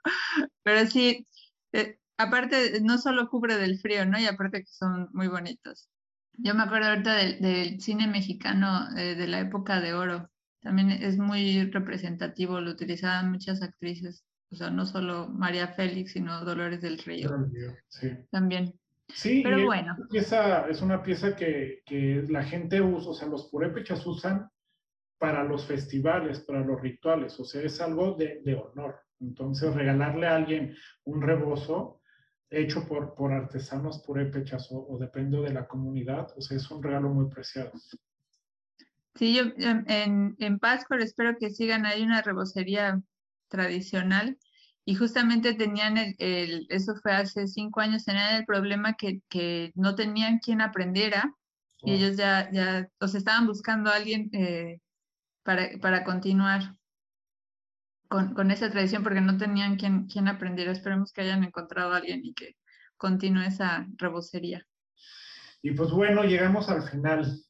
Pero 0.62 0.90
sí, 0.90 1.26
eh, 1.72 1.98
aparte, 2.16 2.80
no 2.80 2.98
solo 2.98 3.28
cubre 3.28 3.56
del 3.56 3.78
frío, 3.78 4.04
¿no? 4.06 4.18
Y 4.18 4.26
aparte 4.26 4.60
que 4.60 4.70
son 4.70 5.08
muy 5.12 5.28
bonitos. 5.28 5.88
Yo 6.34 6.54
me 6.54 6.62
acuerdo 6.62 6.88
ahorita 6.88 7.14
del, 7.14 7.80
cine 7.80 8.06
mexicano 8.06 8.88
eh, 8.96 9.14
de 9.14 9.26
la 9.28 9.40
época 9.40 9.80
de 9.80 9.94
oro. 9.94 10.30
También 10.62 10.90
es 10.90 11.18
muy 11.18 11.70
representativo, 11.70 12.60
lo 12.60 12.70
utilizaban 12.70 13.30
muchas 13.30 13.62
actrices. 13.62 14.24
O 14.50 14.56
sea, 14.56 14.70
no 14.70 14.86
solo 14.86 15.28
María 15.28 15.68
Félix, 15.68 16.12
sino 16.12 16.44
Dolores 16.44 16.80
del 16.80 16.98
Río. 16.98 17.30
Sí. 17.88 18.10
También. 18.30 18.72
Sí, 19.08 19.40
pero 19.42 19.64
bueno. 19.64 19.96
Pieza, 20.10 20.68
es 20.68 20.80
una 20.80 21.02
pieza 21.02 21.34
que, 21.34 21.82
que, 21.84 22.24
la 22.28 22.44
gente 22.44 22.80
usa, 22.80 23.10
o 23.10 23.14
sea, 23.14 23.28
los 23.28 23.48
purépechas 23.48 24.06
usan 24.06 24.48
para 25.18 25.42
los 25.44 25.66
festivales, 25.66 26.40
para 26.40 26.60
los 26.60 26.80
rituales, 26.80 27.38
o 27.38 27.44
sea, 27.44 27.62
es 27.62 27.80
algo 27.80 28.12
de, 28.12 28.40
de 28.44 28.54
honor. 28.54 29.00
Entonces, 29.20 29.74
regalarle 29.74 30.26
a 30.26 30.36
alguien 30.36 30.74
un 31.04 31.22
rebozo 31.22 32.00
hecho 32.50 32.86
por, 32.86 33.14
por 33.14 33.32
artesanos 33.32 34.02
purépechas 34.04 34.70
o, 34.70 34.86
o 34.88 34.98
depende 34.98 35.40
de 35.40 35.52
la 35.52 35.66
comunidad, 35.66 36.28
o 36.36 36.40
sea, 36.40 36.56
es 36.56 36.70
un 36.70 36.82
regalo 36.82 37.08
muy 37.08 37.28
preciado. 37.28 37.72
Sí, 39.14 39.34
yo 39.34 39.44
en, 39.56 40.36
en 40.38 40.58
Pascua 40.58 40.96
espero 40.98 41.36
que 41.38 41.50
sigan, 41.50 41.84
hay 41.84 42.02
una 42.02 42.22
rebocería 42.22 43.00
tradicional 43.48 44.38
y 44.84 44.94
justamente 44.94 45.54
tenían 45.54 45.98
el, 45.98 46.14
el, 46.18 46.66
eso 46.70 46.94
fue 47.02 47.12
hace 47.12 47.46
cinco 47.46 47.80
años, 47.80 48.04
tenían 48.04 48.34
el 48.36 48.44
problema 48.44 48.94
que, 48.94 49.20
que 49.28 49.72
no 49.74 49.94
tenían 49.94 50.38
quien 50.38 50.60
aprendiera 50.60 51.34
y 51.84 51.94
ellos 51.94 52.16
ya, 52.16 52.48
ya, 52.52 52.88
o 53.00 53.08
sea, 53.08 53.18
estaban 53.18 53.46
buscando 53.46 53.90
a 53.90 53.96
alguien 53.96 54.30
eh, 54.32 54.80
para, 55.42 55.70
para 55.80 56.04
continuar 56.04 56.76
con, 58.08 58.34
con, 58.34 58.50
esa 58.52 58.70
tradición 58.70 59.02
porque 59.02 59.20
no 59.20 59.36
tenían 59.36 59.76
quien, 59.76 60.06
quien 60.06 60.28
aprendiera. 60.28 60.70
Esperemos 60.70 61.12
que 61.12 61.22
hayan 61.22 61.42
encontrado 61.42 61.92
a 61.92 61.96
alguien 61.96 62.24
y 62.24 62.34
que 62.34 62.54
continúe 62.96 63.42
esa 63.42 63.86
rebocería. 63.96 64.64
Y 65.60 65.72
pues 65.72 65.90
bueno, 65.90 66.22
llegamos 66.22 66.68
al 66.68 66.88
final. 66.88 67.42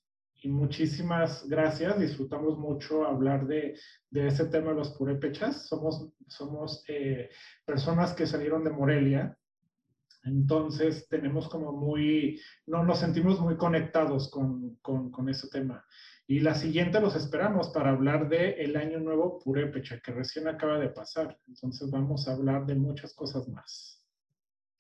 Y 0.42 0.48
muchísimas 0.48 1.48
gracias. 1.48 2.00
Disfrutamos 2.00 2.58
mucho 2.58 3.06
hablar 3.06 3.46
de, 3.46 3.78
de 4.10 4.26
ese 4.26 4.46
tema 4.46 4.70
de 4.70 4.76
los 4.76 4.90
purépechas. 4.90 5.68
Somos, 5.68 6.08
somos 6.26 6.84
eh, 6.88 7.30
personas 7.64 8.12
que 8.12 8.26
salieron 8.26 8.64
de 8.64 8.70
Morelia. 8.70 9.38
Entonces 10.24 11.06
tenemos 11.08 11.48
como 11.48 11.72
muy, 11.72 12.40
no, 12.66 12.84
nos 12.84 12.98
sentimos 12.98 13.40
muy 13.40 13.56
conectados 13.56 14.30
con, 14.30 14.76
con, 14.82 15.12
con 15.12 15.28
ese 15.28 15.48
tema. 15.48 15.84
Y 16.26 16.40
la 16.40 16.54
siguiente 16.54 17.00
los 17.00 17.14
esperamos 17.14 17.68
para 17.68 17.90
hablar 17.90 18.28
de 18.28 18.52
el 18.62 18.76
Año 18.76 18.98
Nuevo 18.98 19.38
Purépecha, 19.38 20.00
que 20.00 20.12
recién 20.12 20.48
acaba 20.48 20.78
de 20.78 20.88
pasar. 20.88 21.38
Entonces 21.46 21.88
vamos 21.90 22.26
a 22.26 22.32
hablar 22.32 22.66
de 22.66 22.74
muchas 22.74 23.14
cosas 23.14 23.48
más. 23.48 24.02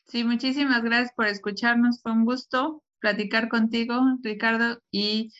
Sí, 0.06 0.24
muchísimas 0.24 0.82
gracias 0.82 1.12
por 1.14 1.26
escucharnos. 1.26 2.02
Fue 2.02 2.12
un 2.12 2.24
gusto 2.24 2.82
platicar 3.02 3.48
contigo, 3.48 4.00
Ricardo, 4.22 4.80
y 4.90 5.32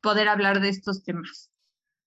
poder 0.00 0.28
hablar 0.28 0.60
de 0.60 0.68
estos 0.68 1.02
temas. 1.02 1.50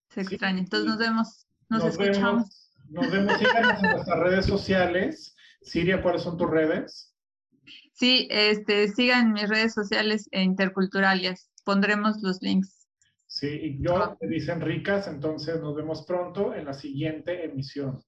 Se 0.09 0.21
extraña. 0.21 0.59
Entonces 0.59 0.87
nos 0.87 0.97
vemos, 0.97 1.47
nos, 1.69 1.85
escuchamos. 1.85 2.71
nos 2.89 3.11
vemos, 3.11 3.37
síganos 3.37 3.83
en 3.83 3.91
nuestras 3.91 4.19
redes 4.19 4.45
sociales. 4.45 5.35
Siria, 5.61 6.01
¿cuáles 6.01 6.23
son 6.23 6.37
tus 6.37 6.49
redes? 6.49 7.15
Sí, 7.93 8.27
este, 8.29 8.89
sigan 8.89 9.33
mis 9.33 9.47
redes 9.47 9.73
sociales 9.73 10.27
e 10.31 10.41
interculturales. 10.41 11.49
Pondremos 11.63 12.21
los 12.21 12.41
links. 12.41 12.87
Sí, 13.27 13.47
y 13.47 13.83
yo 13.83 14.17
me 14.21 14.27
dicen 14.27 14.61
ricas, 14.61 15.07
entonces 15.07 15.59
nos 15.59 15.75
vemos 15.75 16.03
pronto 16.05 16.53
en 16.53 16.65
la 16.65 16.73
siguiente 16.73 17.45
emisión. 17.45 18.03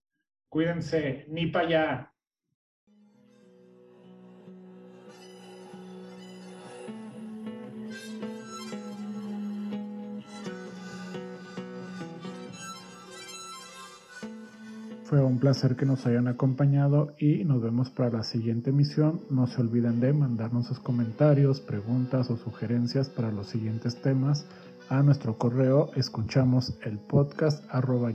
Cuídense, 0.49 1.25
ni 1.29 1.47
para 1.47 1.67
allá. 1.67 2.13
Fue 15.15 15.23
un 15.23 15.39
placer 15.39 15.77
que 15.77 15.85
nos 15.85 16.05
hayan 16.05 16.27
acompañado 16.27 17.13
y 17.17 17.45
nos 17.45 17.61
vemos 17.61 17.89
para 17.89 18.09
la 18.09 18.23
siguiente 18.23 18.71
emisión. 18.71 19.21
No 19.29 19.47
se 19.47 19.61
olviden 19.61 20.01
de 20.01 20.11
mandarnos 20.11 20.67
sus 20.67 20.81
comentarios, 20.81 21.61
preguntas 21.61 22.29
o 22.29 22.35
sugerencias 22.35 23.07
para 23.07 23.31
los 23.31 23.47
siguientes 23.47 23.95
temas 24.01 24.45
a 24.89 25.01
nuestro 25.03 25.37
correo 25.37 25.89
escuchamos 25.95 26.77
el 26.83 26.99
podcast 26.99 27.63
arroba. 27.69 28.11